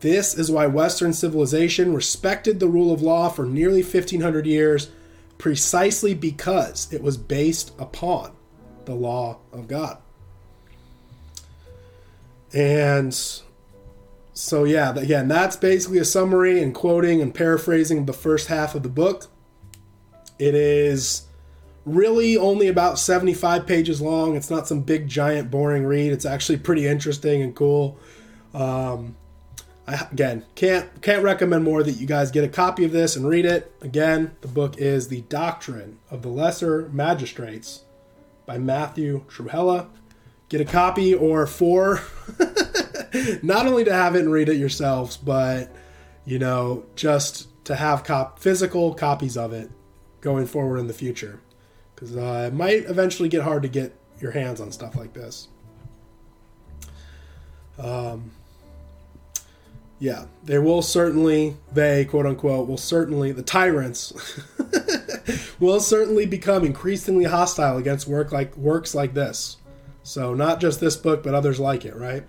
[0.00, 4.90] This is why Western civilization respected the rule of law for nearly 1500 years,
[5.38, 8.32] precisely because it was based upon
[8.84, 9.98] the law of God.
[12.52, 13.14] And
[14.34, 18.82] so, yeah, again, that's basically a summary and quoting and paraphrasing the first half of
[18.82, 19.28] the book.
[20.38, 21.22] It is
[21.85, 24.37] really only about 75 pages long.
[24.37, 26.12] It's not some big, giant, boring read.
[26.12, 27.99] It's actually pretty interesting and cool.
[28.53, 29.16] Um,
[29.87, 33.28] I, again, can't can't recommend more that you guys get a copy of this and
[33.28, 33.74] read it.
[33.82, 37.82] Again, the book is The Doctrine of the Lesser Magistrates
[38.47, 39.89] by Matthew Trewhella.
[40.49, 42.03] Get a copy or four,
[43.43, 45.74] not only to have it and read it yourselves, but
[46.24, 49.70] you know, just to have cop physical copies of it
[50.22, 51.41] going forward in the future
[51.95, 55.49] because uh, it might eventually get hard to get your hands on stuff like this.
[57.78, 58.30] Um,
[59.99, 64.12] yeah, they will certainly, they quote unquote, will certainly, the tyrants
[65.61, 69.59] will certainly become increasingly hostile against work like works like this.
[70.03, 72.24] So not just this book, but others like it, right?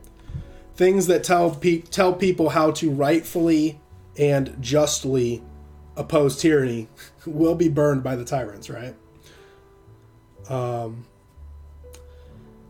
[0.75, 3.79] Things that tell pe- tell people how to rightfully
[4.17, 5.43] and justly
[5.97, 6.87] oppose tyranny
[7.25, 8.95] will be burned by the tyrants, right?
[10.49, 11.05] Um,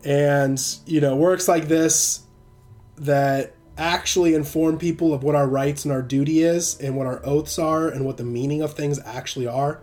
[0.03, 2.21] and you know, works like this
[2.97, 7.25] that actually inform people of what our rights and our duty is and what our
[7.25, 9.81] oaths are and what the meaning of things actually are.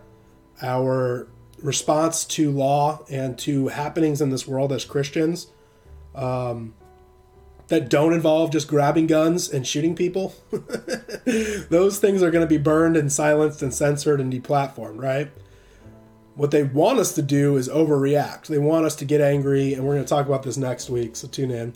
[0.61, 1.27] Our
[1.63, 5.47] response to law and to happenings in this world as christians
[6.13, 6.73] um,
[7.69, 10.35] that don't involve just grabbing guns and shooting people
[11.69, 15.31] those things are going to be burned and silenced and censored and deplatformed right
[16.35, 19.83] what they want us to do is overreact they want us to get angry and
[19.83, 21.73] we're going to talk about this next week so tune in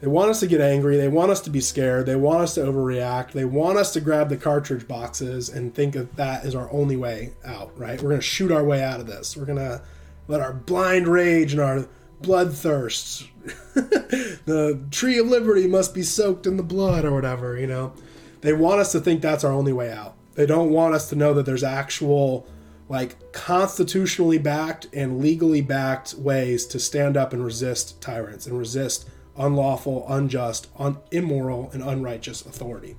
[0.00, 0.96] they want us to get angry.
[0.96, 2.06] They want us to be scared.
[2.06, 3.32] They want us to overreact.
[3.32, 6.96] They want us to grab the cartridge boxes and think of that as our only
[6.96, 8.00] way out, right?
[8.00, 9.36] We're going to shoot our way out of this.
[9.36, 9.82] We're going to
[10.28, 11.88] let our blind rage and our
[12.22, 13.26] bloodthirst,
[13.74, 17.92] the tree of liberty must be soaked in the blood or whatever, you know?
[18.40, 20.14] They want us to think that's our only way out.
[20.34, 22.46] They don't want us to know that there's actual,
[22.88, 29.08] like, constitutionally backed and legally backed ways to stand up and resist tyrants and resist
[29.36, 32.96] unlawful, unjust, un- immoral, and unrighteous authority.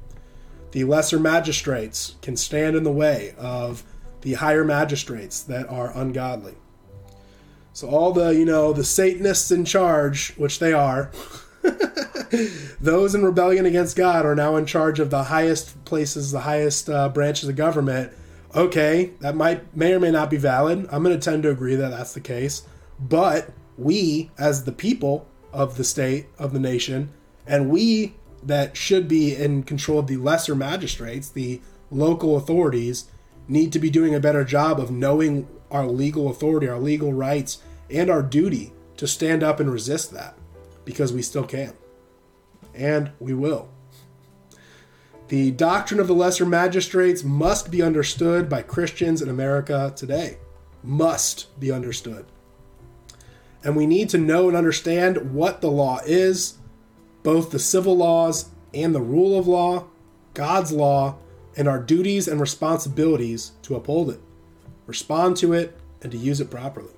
[0.71, 3.83] The lesser magistrates can stand in the way of
[4.21, 6.55] the higher magistrates that are ungodly.
[7.73, 11.11] So all the, you know, the Satanists in charge, which they are,
[12.81, 16.89] those in rebellion against God are now in charge of the highest places, the highest
[16.89, 18.11] uh, branches of government.
[18.55, 20.87] Okay, that might may or may not be valid.
[20.91, 22.63] I'm going to tend to agree that that's the case.
[22.99, 27.11] But we, as the people, of the state, of the nation,
[27.47, 33.05] and we that should be in control of the lesser magistrates, the local authorities,
[33.47, 37.61] need to be doing a better job of knowing our legal authority, our legal rights,
[37.89, 40.35] and our duty to stand up and resist that
[40.85, 41.73] because we still can.
[42.73, 43.69] And we will.
[45.29, 50.37] The doctrine of the lesser magistrates must be understood by Christians in America today.
[50.83, 52.25] Must be understood
[53.63, 56.57] and we need to know and understand what the law is,
[57.23, 59.85] both the civil laws and the rule of law,
[60.33, 61.17] God's law,
[61.57, 64.21] and our duties and responsibilities to uphold it,
[64.85, 66.93] respond to it, and to use it properly.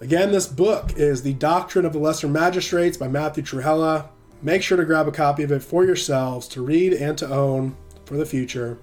[0.00, 4.08] Again, this book is The Doctrine of the Lesser Magistrates by Matthew Trewhella.
[4.42, 7.76] Make sure to grab a copy of it for yourselves to read and to own
[8.04, 8.78] for the future.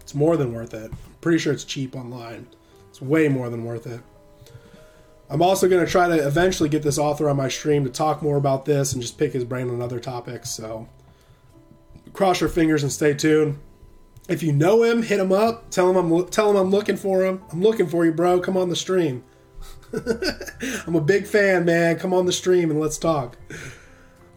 [0.00, 0.90] It's more than worth it.
[0.90, 2.46] I'm pretty sure it's cheap online.
[2.88, 4.00] It's way more than worth it.
[5.30, 8.22] I'm also going to try to eventually get this author on my stream to talk
[8.22, 10.50] more about this and just pick his brain on other topics.
[10.50, 10.88] So
[12.12, 13.58] cross your fingers and stay tuned.
[14.28, 15.70] If you know him, hit him up.
[15.70, 17.42] Tell him I'm tell him I'm looking for him.
[17.52, 18.40] I'm looking for you, bro.
[18.40, 19.24] Come on the stream.
[20.86, 21.98] I'm a big fan, man.
[21.98, 23.36] Come on the stream and let's talk.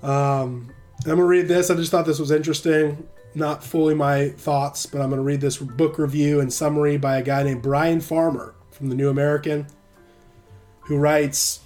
[0.04, 0.72] Um,
[1.06, 1.70] I'm gonna read this.
[1.70, 3.08] I just thought this was interesting.
[3.36, 7.24] Not fully my thoughts, but I'm gonna read this book review and summary by a
[7.24, 9.68] guy named Brian Farmer from the New American
[10.88, 11.60] who writes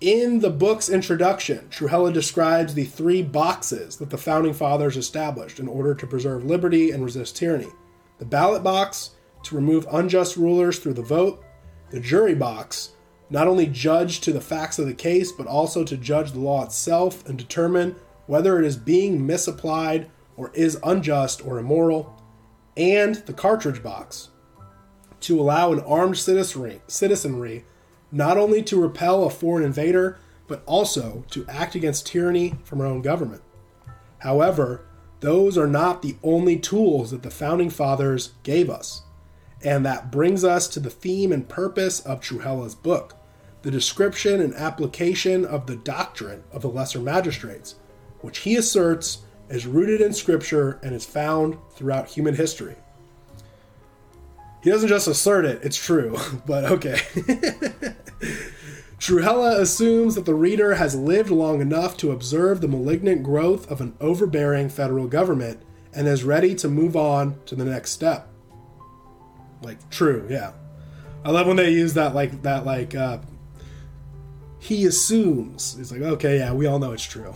[0.00, 5.66] In the book's introduction, Trewhella describes the three boxes that the founding fathers established in
[5.66, 7.70] order to preserve liberty and resist tyranny
[8.18, 9.10] the ballot box,
[9.42, 11.42] to remove unjust rulers through the vote,
[11.90, 12.93] the jury box,
[13.30, 16.64] not only judge to the facts of the case, but also to judge the law
[16.64, 17.96] itself and determine
[18.26, 22.20] whether it is being misapplied or is unjust or immoral,
[22.76, 24.30] and the cartridge box,
[25.20, 27.64] to allow an armed citizenry,
[28.10, 32.86] not only to repel a foreign invader, but also to act against tyranny from our
[32.86, 33.42] own government.
[34.18, 34.84] However,
[35.20, 39.03] those are not the only tools that the founding fathers gave us.
[39.64, 43.16] And that brings us to the theme and purpose of Trewhella's book
[43.62, 47.76] the description and application of the doctrine of the lesser magistrates,
[48.20, 52.76] which he asserts is rooted in Scripture and is found throughout human history.
[54.62, 56.96] He doesn't just assert it, it's true, but okay.
[58.98, 63.80] Trewhella assumes that the reader has lived long enough to observe the malignant growth of
[63.80, 65.62] an overbearing federal government
[65.94, 68.28] and is ready to move on to the next step.
[69.64, 70.52] Like true, yeah.
[71.24, 73.18] I love when they use that like that like uh
[74.64, 75.76] he assumes.
[75.76, 77.34] He's like, okay, yeah, we all know it's true.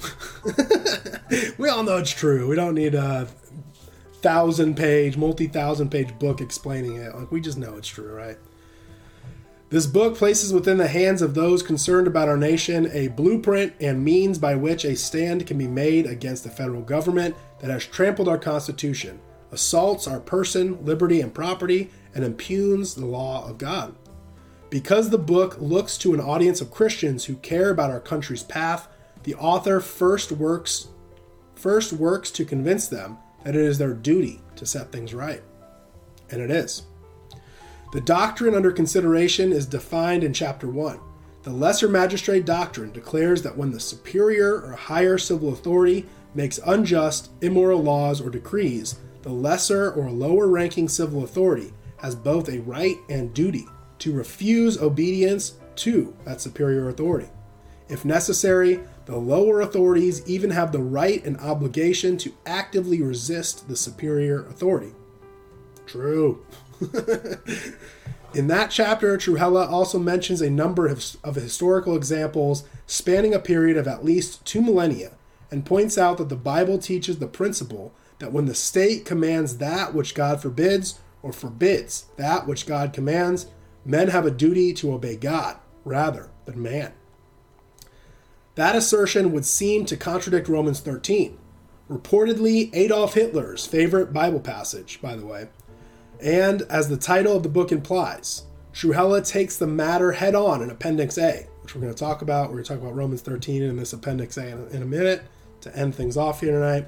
[1.58, 2.48] we all know it's true.
[2.48, 3.28] We don't need a
[4.22, 7.14] thousand page, multi thousand page book explaining it.
[7.14, 8.38] Like we just know it's true, right?
[9.70, 14.02] This book places within the hands of those concerned about our nation a blueprint and
[14.02, 18.28] means by which a stand can be made against the federal government that has trampled
[18.28, 19.20] our Constitution,
[19.52, 23.94] assaults our person, liberty, and property, and impugns the law of God.
[24.70, 28.88] Because the book looks to an audience of Christians who care about our country's path,
[29.22, 30.88] the author first works
[31.54, 35.42] first works to convince them that it is their duty to set things right.
[36.30, 36.82] And it is.
[37.92, 41.00] The doctrine under consideration is defined in Chapter 1.
[41.42, 47.30] The lesser magistrate doctrine declares that when the superior or higher civil authority makes unjust,
[47.40, 52.96] immoral laws or decrees, the lesser or lower ranking civil authority has both a right
[53.08, 53.66] and duty
[54.00, 57.28] to refuse obedience to that superior authority.
[57.88, 63.76] If necessary, the lower authorities even have the right and obligation to actively resist the
[63.76, 64.92] superior authority.
[65.86, 66.44] True.
[68.34, 73.78] In that chapter, Trewhella also mentions a number of, of historical examples spanning a period
[73.78, 75.12] of at least two millennia
[75.50, 79.94] and points out that the Bible teaches the principle that when the state commands that
[79.94, 83.46] which God forbids or forbids that which God commands,
[83.84, 86.92] men have a duty to obey God rather than man.
[88.54, 91.38] That assertion would seem to contradict Romans 13,
[91.88, 95.48] reportedly Adolf Hitler's favorite Bible passage, by the way.
[96.20, 98.42] And as the title of the book implies,
[98.72, 102.48] Trewhella takes the matter head on in Appendix A, which we're going to talk about.
[102.48, 105.22] We're going to talk about Romans 13 in this Appendix a, in a minute
[105.60, 106.86] to end things off here tonight.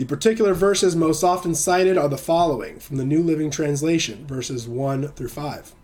[0.00, 4.66] The particular verses most often cited are the following from the New Living Translation, verses
[4.66, 5.74] 1 through 5.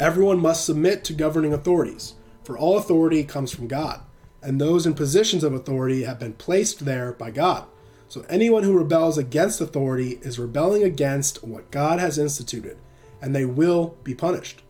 [0.00, 4.00] Everyone must submit to governing authorities, for all authority comes from God,
[4.40, 7.66] and those in positions of authority have been placed there by God.
[8.08, 12.78] So anyone who rebels against authority is rebelling against what God has instituted,
[13.20, 14.62] and they will be punished.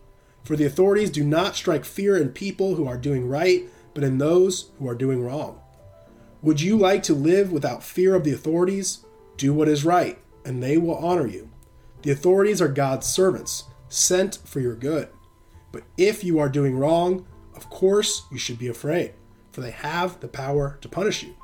[0.43, 3.63] For the authorities do not strike fear in people who are doing right,
[3.93, 5.61] but in those who are doing wrong.
[6.41, 9.05] Would you like to live without fear of the authorities?
[9.35, 11.49] Do what is right, and they will honor you.
[12.01, 15.09] The authorities are God's servants, sent for your good.
[15.73, 17.25] But if you are doing wrong,
[17.55, 19.13] of course you should be afraid,
[19.51, 21.35] for they have the power to punish you.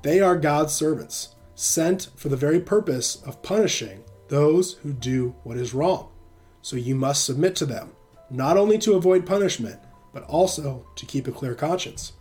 [0.00, 5.58] They are God's servants, sent for the very purpose of punishing those who do what
[5.58, 6.08] is wrong.
[6.62, 7.92] So you must submit to them,
[8.30, 9.78] not only to avoid punishment,
[10.10, 12.14] but also to keep a clear conscience.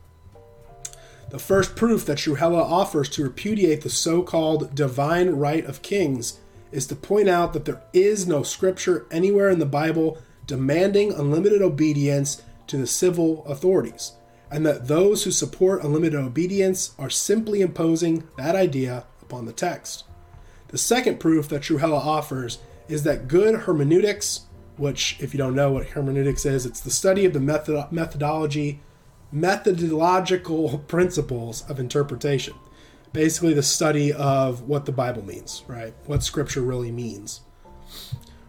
[1.31, 6.39] The first proof that Trewhella offers to repudiate the so called divine right of kings
[6.73, 11.61] is to point out that there is no scripture anywhere in the Bible demanding unlimited
[11.61, 14.11] obedience to the civil authorities
[14.51, 20.03] and that those who support unlimited obedience are simply imposing that idea upon the text.
[20.67, 22.59] The second proof that Trewhella offers
[22.89, 24.41] is that good hermeneutics,
[24.75, 28.81] which, if you don't know what hermeneutics is, it's the study of the method- methodology,
[29.31, 32.53] methodological principles of interpretation.
[33.13, 35.93] Basically, the study of what the Bible means, right?
[36.05, 37.41] What Scripture really means.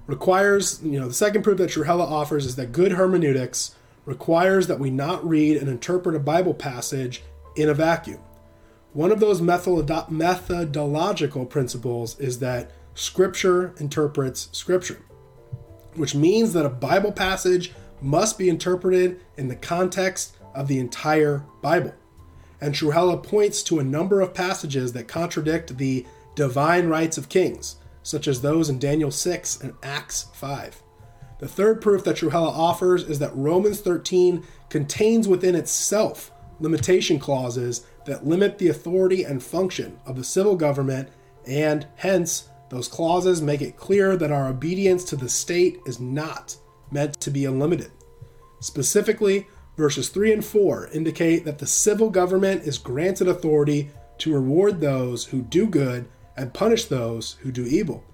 [0.06, 4.80] Requires, you know, the second proof that Trewhella offers is that good hermeneutics requires that
[4.80, 7.22] we not read and interpret a Bible passage
[7.56, 8.20] in a vacuum.
[8.92, 15.00] One of those methodological principles is that Scripture interprets Scripture,
[15.94, 21.44] which means that a Bible passage must be interpreted in the context of the entire
[21.60, 21.94] Bible.
[22.60, 27.76] And Trewhella points to a number of passages that contradict the divine rights of kings,
[28.02, 30.82] such as those in Daniel 6 and Acts 5.
[31.38, 36.30] The third proof that Trewhella offers is that Romans 13 contains within itself
[36.60, 41.08] limitation clauses that limit the authority and function of the civil government,
[41.46, 46.56] and hence, those clauses make it clear that our obedience to the state is not
[46.90, 47.90] meant to be unlimited.
[48.60, 49.46] Specifically,
[49.76, 55.26] verses 3 and 4 indicate that the civil government is granted authority to reward those
[55.26, 58.04] who do good and punish those who do evil.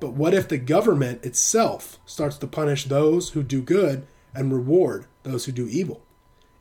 [0.00, 5.06] But what if the government itself starts to punish those who do good and reward
[5.22, 6.02] those who do evil?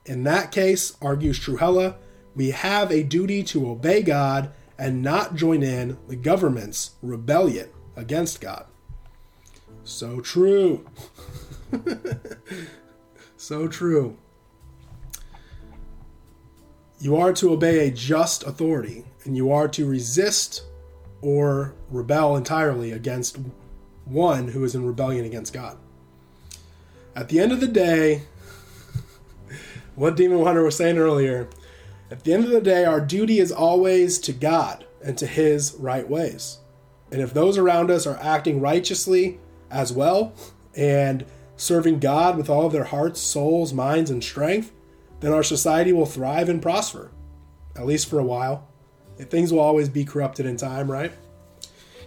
[0.06, 1.96] In that case, argues Trewhella,
[2.36, 8.42] we have a duty to obey God and not join in the government's rebellion against
[8.42, 8.66] God.
[9.84, 10.86] So true.
[13.38, 14.18] so true.
[17.02, 20.64] You are to obey a just authority, and you are to resist
[21.22, 23.38] or rebel entirely against
[24.04, 25.78] one who is in rebellion against God.
[27.16, 28.24] At the end of the day,
[29.96, 31.48] what Demon Hunter was saying earlier,
[32.12, 35.76] at the end of the day, our duty is always to God and to His
[35.76, 36.58] right ways.
[37.12, 39.40] And if those around us are acting righteously
[39.72, 40.34] as well
[40.76, 44.72] and serving God with all of their hearts, souls, minds, and strength,
[45.20, 47.12] then our society will thrive and prosper,
[47.76, 48.68] at least for a while.
[49.18, 51.12] Things will always be corrupted in time, right?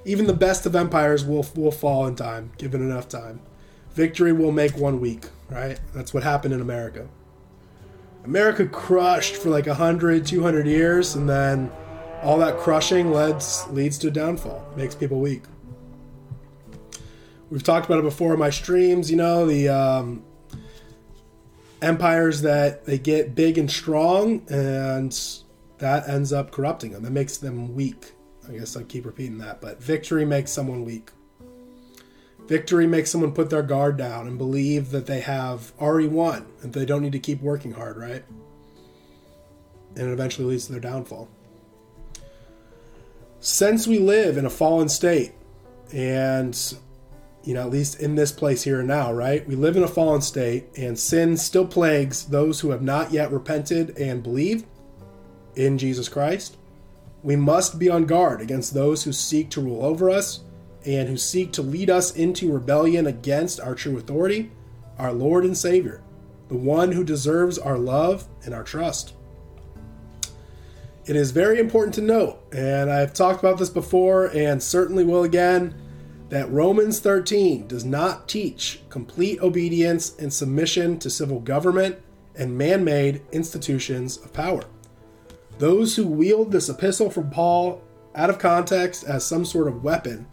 [0.04, 3.40] Even the best of empires will, will fall in time, given enough time.
[3.92, 5.78] Victory will make one weak, right?
[5.94, 7.08] That's what happened in America.
[8.24, 11.70] America crushed for like 100, 200 years, and then
[12.22, 15.42] all that crushing leads, leads to a downfall, makes people weak.
[17.50, 20.24] We've talked about it before in my streams, you know, the um,
[21.82, 25.18] empires that they get big and strong, and
[25.78, 27.02] that ends up corrupting them.
[27.02, 28.12] That makes them weak.
[28.48, 31.10] I guess I keep repeating that, but victory makes someone weak.
[32.46, 36.72] Victory makes someone put their guard down and believe that they have already won and
[36.72, 38.24] they don't need to keep working hard, right?
[39.94, 41.28] And it eventually leads to their downfall.
[43.38, 45.32] Since we live in a fallen state,
[45.92, 46.74] and
[47.44, 49.46] you know, at least in this place here and now, right?
[49.46, 53.32] We live in a fallen state, and sin still plagues those who have not yet
[53.32, 54.66] repented and believed
[55.56, 56.56] in Jesus Christ.
[57.22, 60.40] We must be on guard against those who seek to rule over us
[60.84, 64.50] and who seek to lead us into rebellion against our true authority,
[64.98, 66.02] our Lord and Savior,
[66.48, 69.14] the one who deserves our love and our trust.
[71.06, 75.24] It is very important to note, and I've talked about this before and certainly will
[75.24, 75.74] again,
[76.32, 81.94] that Romans 13 does not teach complete obedience and submission to civil government
[82.36, 84.62] and man made institutions of power.
[85.58, 87.82] Those who wield this epistle from Paul
[88.14, 90.26] out of context as some sort of weapon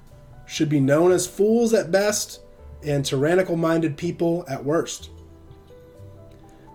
[0.45, 2.43] should be known as fools at best
[2.81, 5.09] and tyrannical minded people at worst.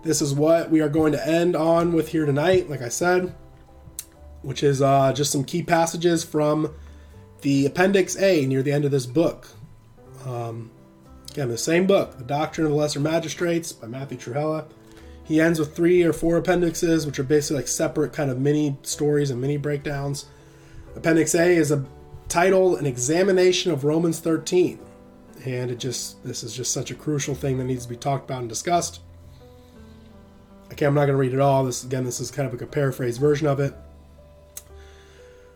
[0.03, 3.33] This is what we are going to end on with here tonight, like I said,
[4.43, 6.75] which is uh, just some key passages from
[7.45, 9.49] the Appendix A near the end of this book.
[10.25, 10.71] Um,
[11.29, 14.65] again, the same book, The Doctrine of the Lesser Magistrates by Matthew Trewhella.
[15.23, 18.75] He ends with three or four appendixes, which are basically like separate kind of mini
[18.81, 20.25] stories and mini breakdowns.
[20.95, 21.85] Appendix A is a
[22.29, 24.79] title, An Examination of Romans 13.
[25.45, 28.27] And it just, this is just such a crucial thing that needs to be talked
[28.27, 29.01] about and discussed.
[30.71, 31.63] Okay, I'm not going to read it all.
[31.63, 33.75] This again, this is kind of like a paraphrase version of it.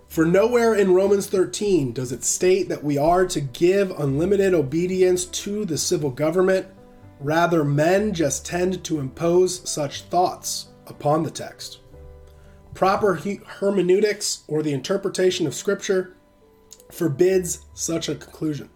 [0.10, 5.26] For nowhere in Romans 13 does it state that we are to give unlimited obedience
[5.26, 6.68] to the civil government
[7.20, 11.80] Rather, men just tend to impose such thoughts upon the text.
[12.74, 16.16] Proper hermeneutics, or the interpretation of Scripture,
[16.90, 18.70] forbids such a conclusion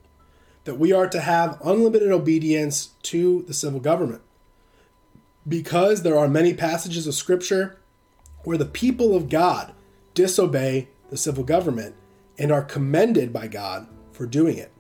[0.65, 4.21] that we are to have unlimited obedience to the civil government.
[5.47, 7.77] Because there are many passages of Scripture
[8.43, 9.73] where the people of God
[10.13, 11.93] disobey the civil government
[12.39, 14.71] and are commended by God for doing it.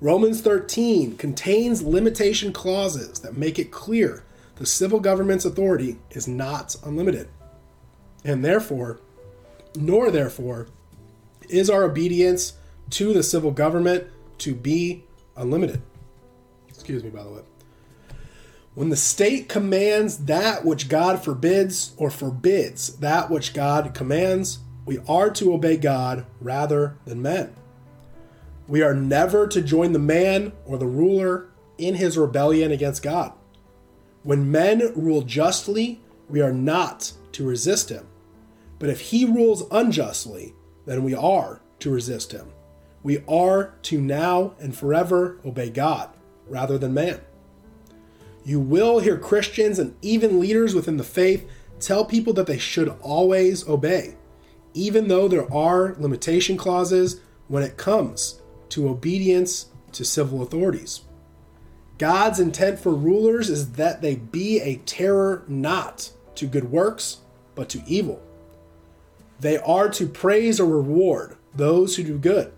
[0.00, 4.22] Romans 13 contains limitation clauses that make it clear
[4.54, 7.28] the civil government's authority is not unlimited.
[8.24, 9.00] And therefore,
[9.74, 10.68] nor therefore,
[11.48, 12.52] is our obedience
[12.90, 14.04] to the civil government
[14.38, 15.02] to be
[15.36, 15.82] unlimited.
[16.68, 17.42] Excuse me, by the way.
[18.76, 24.98] When the state commands that which God forbids or forbids that which God commands, we
[25.08, 27.54] are to obey God rather than men.
[28.66, 31.48] We are never to join the man or the ruler
[31.78, 33.32] in his rebellion against God.
[34.22, 38.06] When men rule justly, we are not to resist him.
[38.78, 40.54] But if he rules unjustly,
[40.86, 42.48] then we are to resist him.
[43.02, 46.10] We are to now and forever obey God
[46.48, 47.20] rather than man.
[48.44, 51.48] You will hear Christians and even leaders within the faith
[51.80, 54.16] tell people that they should always obey,
[54.74, 58.40] even though there are limitation clauses when it comes
[58.70, 61.02] to obedience to civil authorities.
[61.96, 67.18] God's intent for rulers is that they be a terror not to good works,
[67.54, 68.20] but to evil.
[69.38, 72.52] They are to praise or reward those who do good.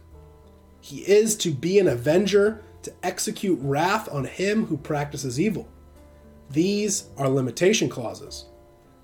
[0.80, 5.68] He is to be an avenger, to execute wrath on him who practices evil.
[6.48, 8.47] These are limitation clauses.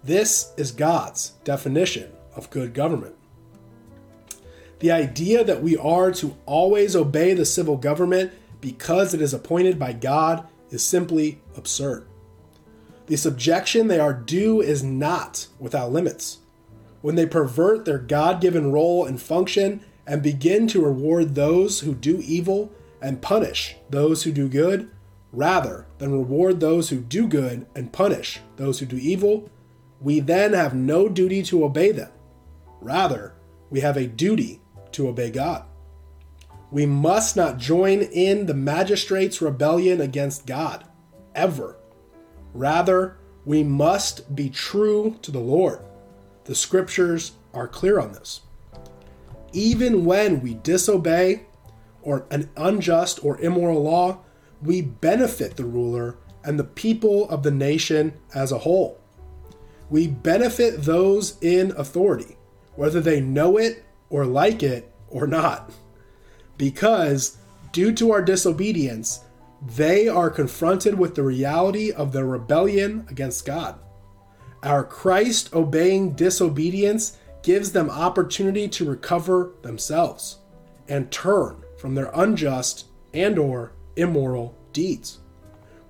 [0.05, 3.15] This is God's definition of good government.
[4.79, 9.79] The idea that we are to always obey the civil government because it is appointed
[9.79, 12.07] by God is simply absurd.
[13.07, 16.39] The subjection they are due is not without limits.
[17.01, 21.95] When they pervert their God given role and function and begin to reward those who
[21.95, 24.91] do evil and punish those who do good,
[25.33, 29.51] rather than reward those who do good and punish those who do evil,
[30.01, 32.11] we then have no duty to obey them.
[32.83, 33.35] Rather,
[33.71, 34.61] we have a duty
[34.91, 35.65] to obey God.
[36.73, 40.85] We must not join in the magistrates' rebellion against God,
[41.35, 41.77] ever.
[42.53, 45.81] Rather, we must be true to the Lord.
[46.45, 48.41] The scriptures are clear on this.
[49.53, 51.47] Even when we disobey
[52.03, 54.19] or an unjust or immoral law,
[54.61, 58.99] we benefit the ruler and the people of the nation as a whole.
[59.89, 62.39] We benefit those in authority,
[62.77, 65.71] whether they know it or like it or not
[66.63, 67.39] because
[67.73, 69.25] due to our disobedience,
[69.75, 73.81] they are confronted with the reality of their rebellion against God.
[74.63, 80.39] Our Christ obeying disobedience gives them opportunity to recover themselves
[80.87, 85.19] and turn from their unjust and or immoral deeds.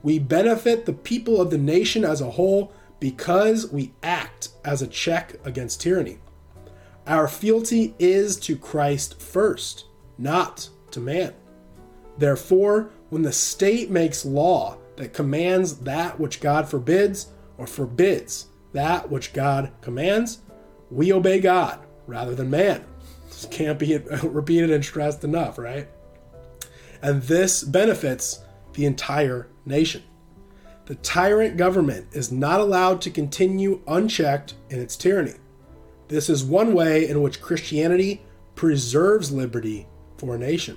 [0.03, 4.87] We benefit the people of the nation as a whole because we act as a
[4.87, 6.19] check against tyranny.
[7.07, 9.87] Our fealty is to Christ first
[10.19, 11.35] not to man.
[12.19, 19.11] Therefore, when the state makes law that commands that which God forbids or forbids that
[19.11, 20.39] which God commands,
[20.91, 22.85] we obey God rather than man.
[23.29, 25.89] This can't be repeated and stressed enough, right?
[27.01, 28.41] And this benefits
[28.75, 30.03] the entire nation.
[30.85, 35.35] The tyrant government is not allowed to continue unchecked in its tyranny.
[36.13, 38.21] This is one way in which Christianity
[38.55, 39.87] preserves liberty
[40.19, 40.77] for a nation.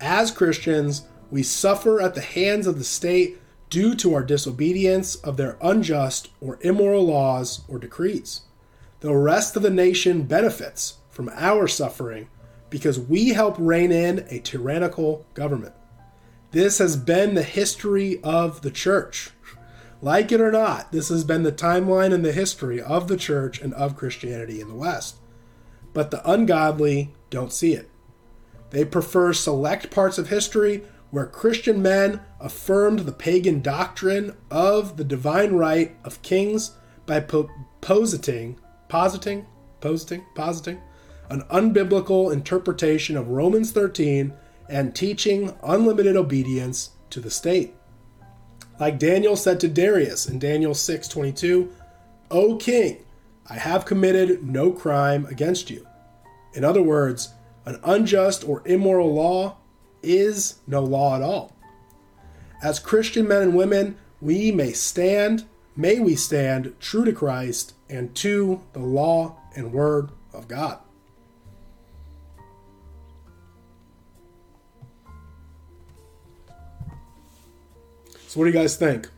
[0.00, 3.38] As Christians, we suffer at the hands of the state
[3.68, 8.40] due to our disobedience of their unjust or immoral laws or decrees.
[8.98, 12.28] The rest of the nation benefits from our suffering
[12.68, 15.74] because we help rein in a tyrannical government.
[16.50, 19.30] This has been the history of the church.
[20.02, 23.60] Like it or not, this has been the timeline and the history of the church
[23.60, 25.16] and of Christianity in the West.
[25.92, 27.90] But the ungodly don't see it.
[28.70, 35.04] They prefer select parts of history where Christian men affirmed the pagan doctrine of the
[35.04, 36.72] divine right of kings
[37.04, 37.50] by po-
[37.80, 38.58] positing,
[38.88, 39.46] positing,
[39.80, 40.80] positing, positing
[41.28, 44.32] an unbiblical interpretation of Romans 13
[44.68, 47.74] and teaching unlimited obedience to the state.
[48.80, 51.68] Like Daniel said to Darius in Daniel 6:22,
[52.30, 53.04] "O king,
[53.46, 55.86] I have committed no crime against you."
[56.54, 57.34] In other words,
[57.66, 59.58] an unjust or immoral law
[60.02, 61.52] is no law at all.
[62.62, 65.44] As Christian men and women, we may stand,
[65.76, 70.78] may we stand true to Christ and to the law and word of God.
[78.30, 79.08] So, what do you guys think?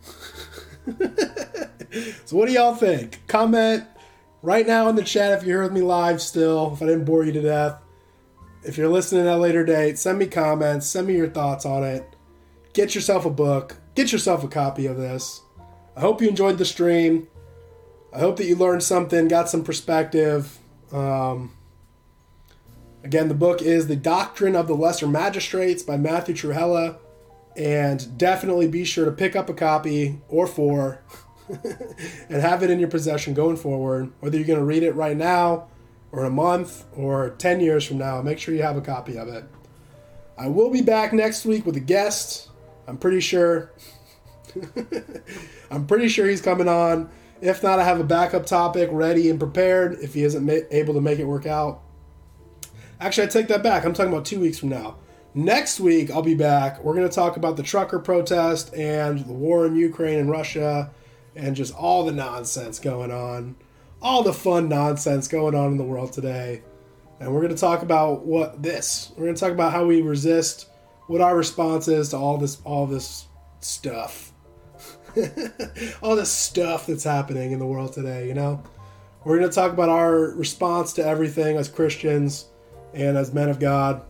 [2.25, 3.21] so, what do y'all think?
[3.27, 3.85] Comment
[4.41, 7.23] right now in the chat if you heard me live still, if I didn't bore
[7.23, 7.77] you to death.
[8.65, 11.85] If you're listening at a later date, send me comments, send me your thoughts on
[11.85, 12.17] it.
[12.73, 15.43] Get yourself a book, get yourself a copy of this.
[15.95, 17.29] I hope you enjoyed the stream.
[18.15, 20.59] I hope that you learned something, got some perspective.
[20.91, 21.53] Um,
[23.05, 26.97] again, the book is The Doctrine of the Lesser Magistrates by Matthew Trewhella.
[27.57, 31.03] And definitely be sure to pick up a copy or four
[31.49, 34.13] and have it in your possession going forward.
[34.21, 35.69] Whether you're going to read it right now
[36.13, 39.29] or a month or 10 years from now, make sure you have a copy of
[39.29, 39.45] it.
[40.39, 42.49] I will be back next week with a guest.
[42.87, 43.73] I'm pretty sure.
[45.71, 47.11] I'm pretty sure he's coming on.
[47.41, 50.95] If not, I have a backup topic ready and prepared if he isn't ma- able
[50.95, 51.83] to make it work out.
[53.01, 53.85] Actually, I take that back.
[53.85, 54.97] I'm talking about two weeks from now.
[55.35, 56.83] Next week, I'll be back.
[56.85, 60.91] We're going to talk about the trucker protest and the war in Ukraine and Russia
[61.35, 63.57] and just all the nonsense going on
[64.03, 66.63] all the fun nonsense going on in the world today.
[67.21, 69.13] And we're going to talk about what this.
[69.17, 70.69] We're going to talk about how we resist,
[71.07, 73.27] what our response is to all this all this
[73.61, 74.33] stuff.
[76.03, 78.63] all this stuff that's happening in the world today, you know?
[79.25, 82.47] We're going to talk about our response to everything as Christians
[82.93, 84.03] and as men of God.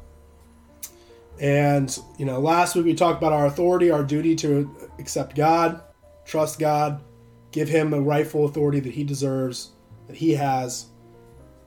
[1.43, 5.83] And, you know, last week we talked about our authority, our duty to accept God,
[6.25, 7.03] trust God,
[7.51, 9.73] give him the rightful authority that he deserves
[10.07, 10.87] that he has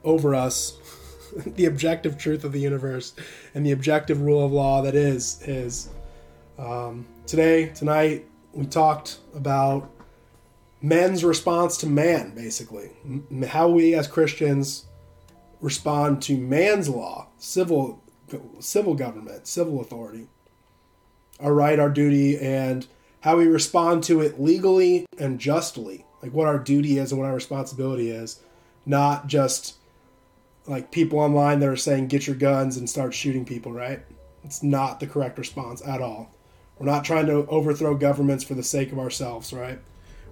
[0.05, 0.77] over us,
[1.45, 3.15] the objective truth of the universe,
[3.53, 5.89] and the objective rule of law that is his.
[6.57, 9.91] Um, today, tonight, we talked about
[10.81, 12.91] men's response to man, basically.
[13.45, 14.85] How we as Christians
[15.59, 18.01] respond to man's law, civil
[18.59, 20.27] civil government, civil authority.
[21.39, 22.87] Our right, our duty, and
[23.21, 27.27] how we respond to it legally and justly like what our duty is and what
[27.27, 28.39] our responsibility is,
[28.83, 29.75] not just
[30.65, 33.99] like people online that are saying get your guns and start shooting people, right?
[34.43, 36.33] It's not the correct response at all.
[36.79, 39.79] We're not trying to overthrow governments for the sake of ourselves, right?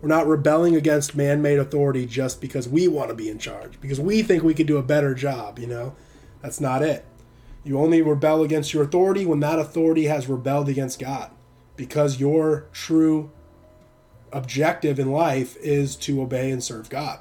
[0.02, 3.80] We're not rebelling against man made authority just because we want to be in charge,
[3.80, 5.96] because we think we could do a better job, you know?
[6.42, 7.06] That's not it.
[7.64, 11.32] You only rebel against your authority when that authority has rebelled against God,
[11.76, 13.32] because your true
[14.32, 17.20] objective in life is to obey and serve God.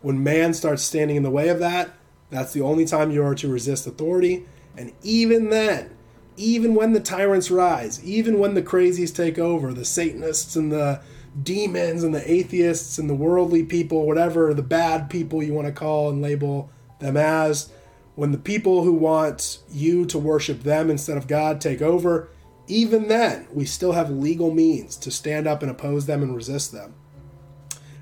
[0.00, 1.90] When man starts standing in the way of that,
[2.30, 4.46] that's the only time you are to resist authority.
[4.76, 5.96] And even then,
[6.36, 11.00] even when the tyrants rise, even when the crazies take over, the Satanists and the
[11.42, 15.72] demons and the atheists and the worldly people, whatever the bad people you want to
[15.72, 17.70] call and label them as,
[18.16, 22.30] when the people who want you to worship them instead of God take over,
[22.66, 26.72] even then, we still have legal means to stand up and oppose them and resist
[26.72, 26.94] them.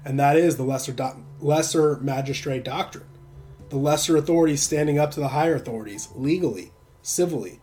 [0.04, 3.06] And that is the lesser, do- lesser magistrate doctrine.
[3.70, 6.72] The lesser authorities standing up to the higher authorities legally,
[7.02, 7.60] civilly.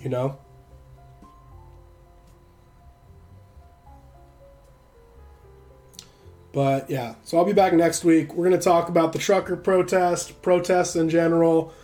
[0.00, 0.38] You know?
[6.56, 8.32] But yeah, so I'll be back next week.
[8.32, 11.74] We're going to talk about the trucker protest, protests in general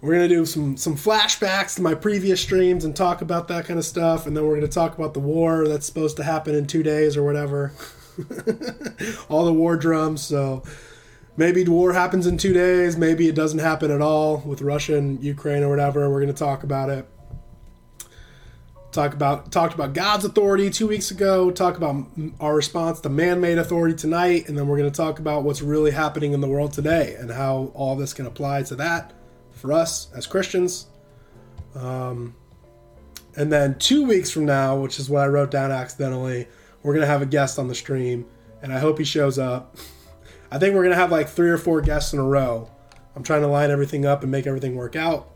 [0.00, 3.78] we're gonna do some some flashbacks to my previous streams and talk about that kind
[3.78, 6.66] of stuff, and then we're gonna talk about the war that's supposed to happen in
[6.66, 7.72] two days or whatever.
[9.28, 10.22] all the war drums.
[10.22, 10.62] So
[11.36, 12.96] maybe the war happens in two days.
[12.96, 16.08] Maybe it doesn't happen at all with Russia and Ukraine or whatever.
[16.10, 17.06] We're gonna talk about it.
[18.92, 21.52] Talk about talked about God's authority two weeks ago.
[21.52, 22.06] Talk about
[22.40, 25.92] our response to man-made authority tonight, and then we're going to talk about what's really
[25.92, 29.12] happening in the world today and how all this can apply to that
[29.52, 30.86] for us as Christians.
[31.76, 32.34] Um,
[33.36, 36.48] and then two weeks from now, which is what I wrote down accidentally,
[36.82, 38.26] we're going to have a guest on the stream,
[38.60, 39.76] and I hope he shows up.
[40.50, 42.68] I think we're going to have like three or four guests in a row.
[43.14, 45.28] I'm trying to line everything up and make everything work out.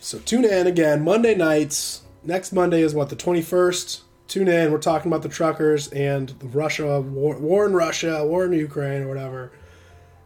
[0.00, 2.02] So tune in again Monday nights.
[2.22, 4.02] Next Monday is what the 21st.
[4.26, 4.70] Tune in.
[4.70, 9.02] We're talking about the truckers and the Russia war, war in Russia, war in Ukraine,
[9.02, 9.52] or whatever.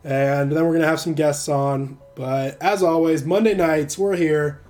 [0.02, 1.98] And then we're to have some guests on.
[2.16, 4.62] But as always, Monday nights, we're here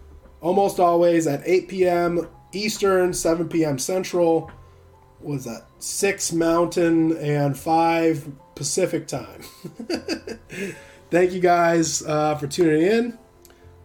[0.42, 2.28] almost always at 8 p.m.
[2.52, 3.78] Eastern, 7 p.m.
[3.78, 4.50] Central.
[5.20, 5.66] What is that?
[5.78, 9.42] 6 Mountain and 5 Pacific time.
[11.10, 13.18] Thank you guys uh, for tuning in.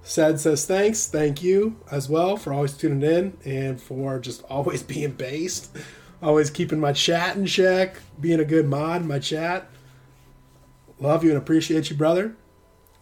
[0.08, 1.06] Sad says thanks.
[1.08, 5.76] Thank you as well for always tuning in and for just always being based.
[6.24, 9.70] Always keeping my chat in check, being a good mod in my chat.
[11.02, 12.38] Love you and appreciate you, brother.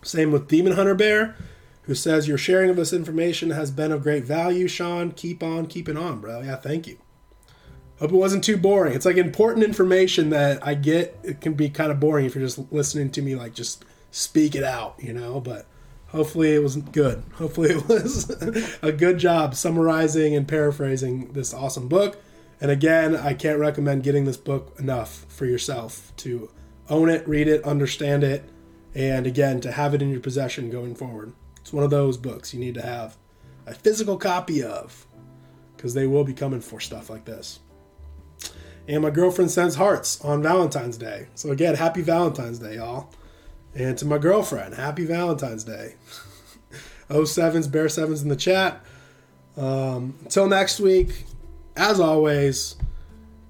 [0.02, 1.36] Same with Demon Hunter Bear,
[1.84, 5.12] who says your sharing of this information has been of great value, Sean.
[5.12, 6.42] Keep on keeping on, bro.
[6.42, 6.98] Yeah, thank you.
[8.00, 8.94] Hope it wasn't too boring.
[8.94, 11.20] It's like important information that I get.
[11.24, 14.56] It can be kind of boring if you're just listening to me, like just speak
[14.56, 15.40] it out, you know.
[15.40, 15.68] But
[16.16, 17.22] hopefully it was good.
[17.34, 18.30] Hopefully it was
[18.82, 22.22] a good job summarizing and paraphrasing this awesome book.
[22.62, 26.50] And again, I can't recommend getting this book enough for yourself to
[26.90, 28.50] own it, read it, understand it,
[28.94, 31.34] and again, to have it in your possession going forward.
[31.60, 33.18] It's one of those books you need to have
[33.66, 35.06] a physical copy of
[35.76, 37.60] because they will be coming for stuff like this.
[38.88, 41.28] And my girlfriend sends hearts on Valentine's Day.
[41.36, 43.10] So, again, happy Valentine's Day, y'all.
[43.76, 45.96] And to my girlfriend, happy Valentine's Day.
[47.10, 48.84] 07s, Bear 7s in the chat.
[49.58, 51.26] Um, until next week,
[51.76, 52.78] as always,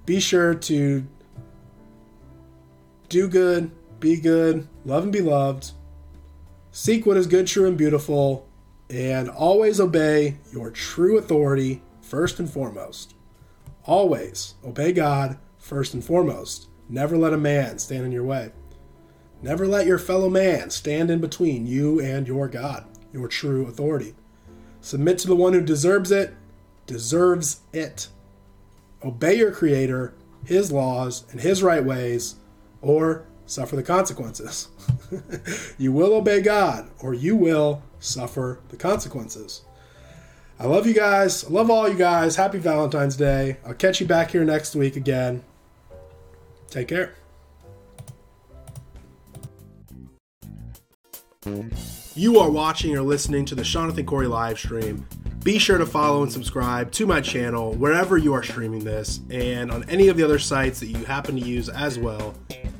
[0.04, 1.06] be sure to
[3.08, 3.70] do good,
[4.00, 5.72] be good, love and be loved,
[6.72, 8.48] seek what is good, true, and beautiful,
[8.90, 13.14] and always obey your true authority first and foremost.
[13.84, 16.68] Always obey God first and foremost.
[16.88, 18.50] Never let a man stand in your way.
[19.46, 24.16] Never let your fellow man stand in between you and your God, your true authority.
[24.80, 26.34] Submit to the one who deserves it,
[26.88, 28.08] deserves it.
[29.04, 30.14] Obey your Creator,
[30.44, 32.34] His laws, and His right ways
[32.82, 34.66] or suffer the consequences.
[35.78, 39.62] you will obey God, or you will suffer the consequences.
[40.58, 41.44] I love you guys.
[41.44, 42.34] I love all you guys.
[42.34, 43.58] Happy Valentine's Day.
[43.64, 45.44] I'll catch you back here next week again.
[46.68, 47.14] Take care.
[52.14, 55.06] You are watching or listening to the Shonathan Corey live stream.
[55.44, 59.70] Be sure to follow and subscribe to my channel wherever you are streaming this and
[59.70, 62.34] on any of the other sites that you happen to use as well.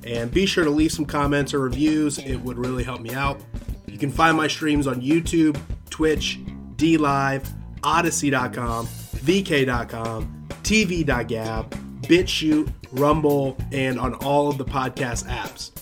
[0.04, 3.40] And be sure to leave some comments or reviews, it would really help me out.
[3.86, 5.60] You can find my streams on YouTube,
[5.90, 6.40] Twitch,
[6.76, 7.46] DLive,
[7.82, 11.70] Odysee.com, VK.com, TV.gab,
[12.02, 15.75] BitChute, Rumble, and on all of the podcast apps.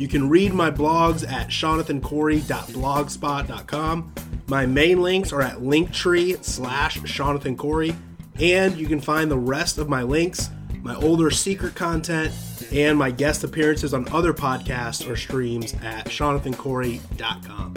[0.00, 4.14] You can read my blogs at shonathancorey.blogspot.com.
[4.48, 7.94] My main links are at linktree slash Shonathan Corey,
[8.40, 10.48] and you can find the rest of my links,
[10.80, 12.32] my older secret content,
[12.72, 17.74] and my guest appearances on other podcasts or streams at shonathancorey.com.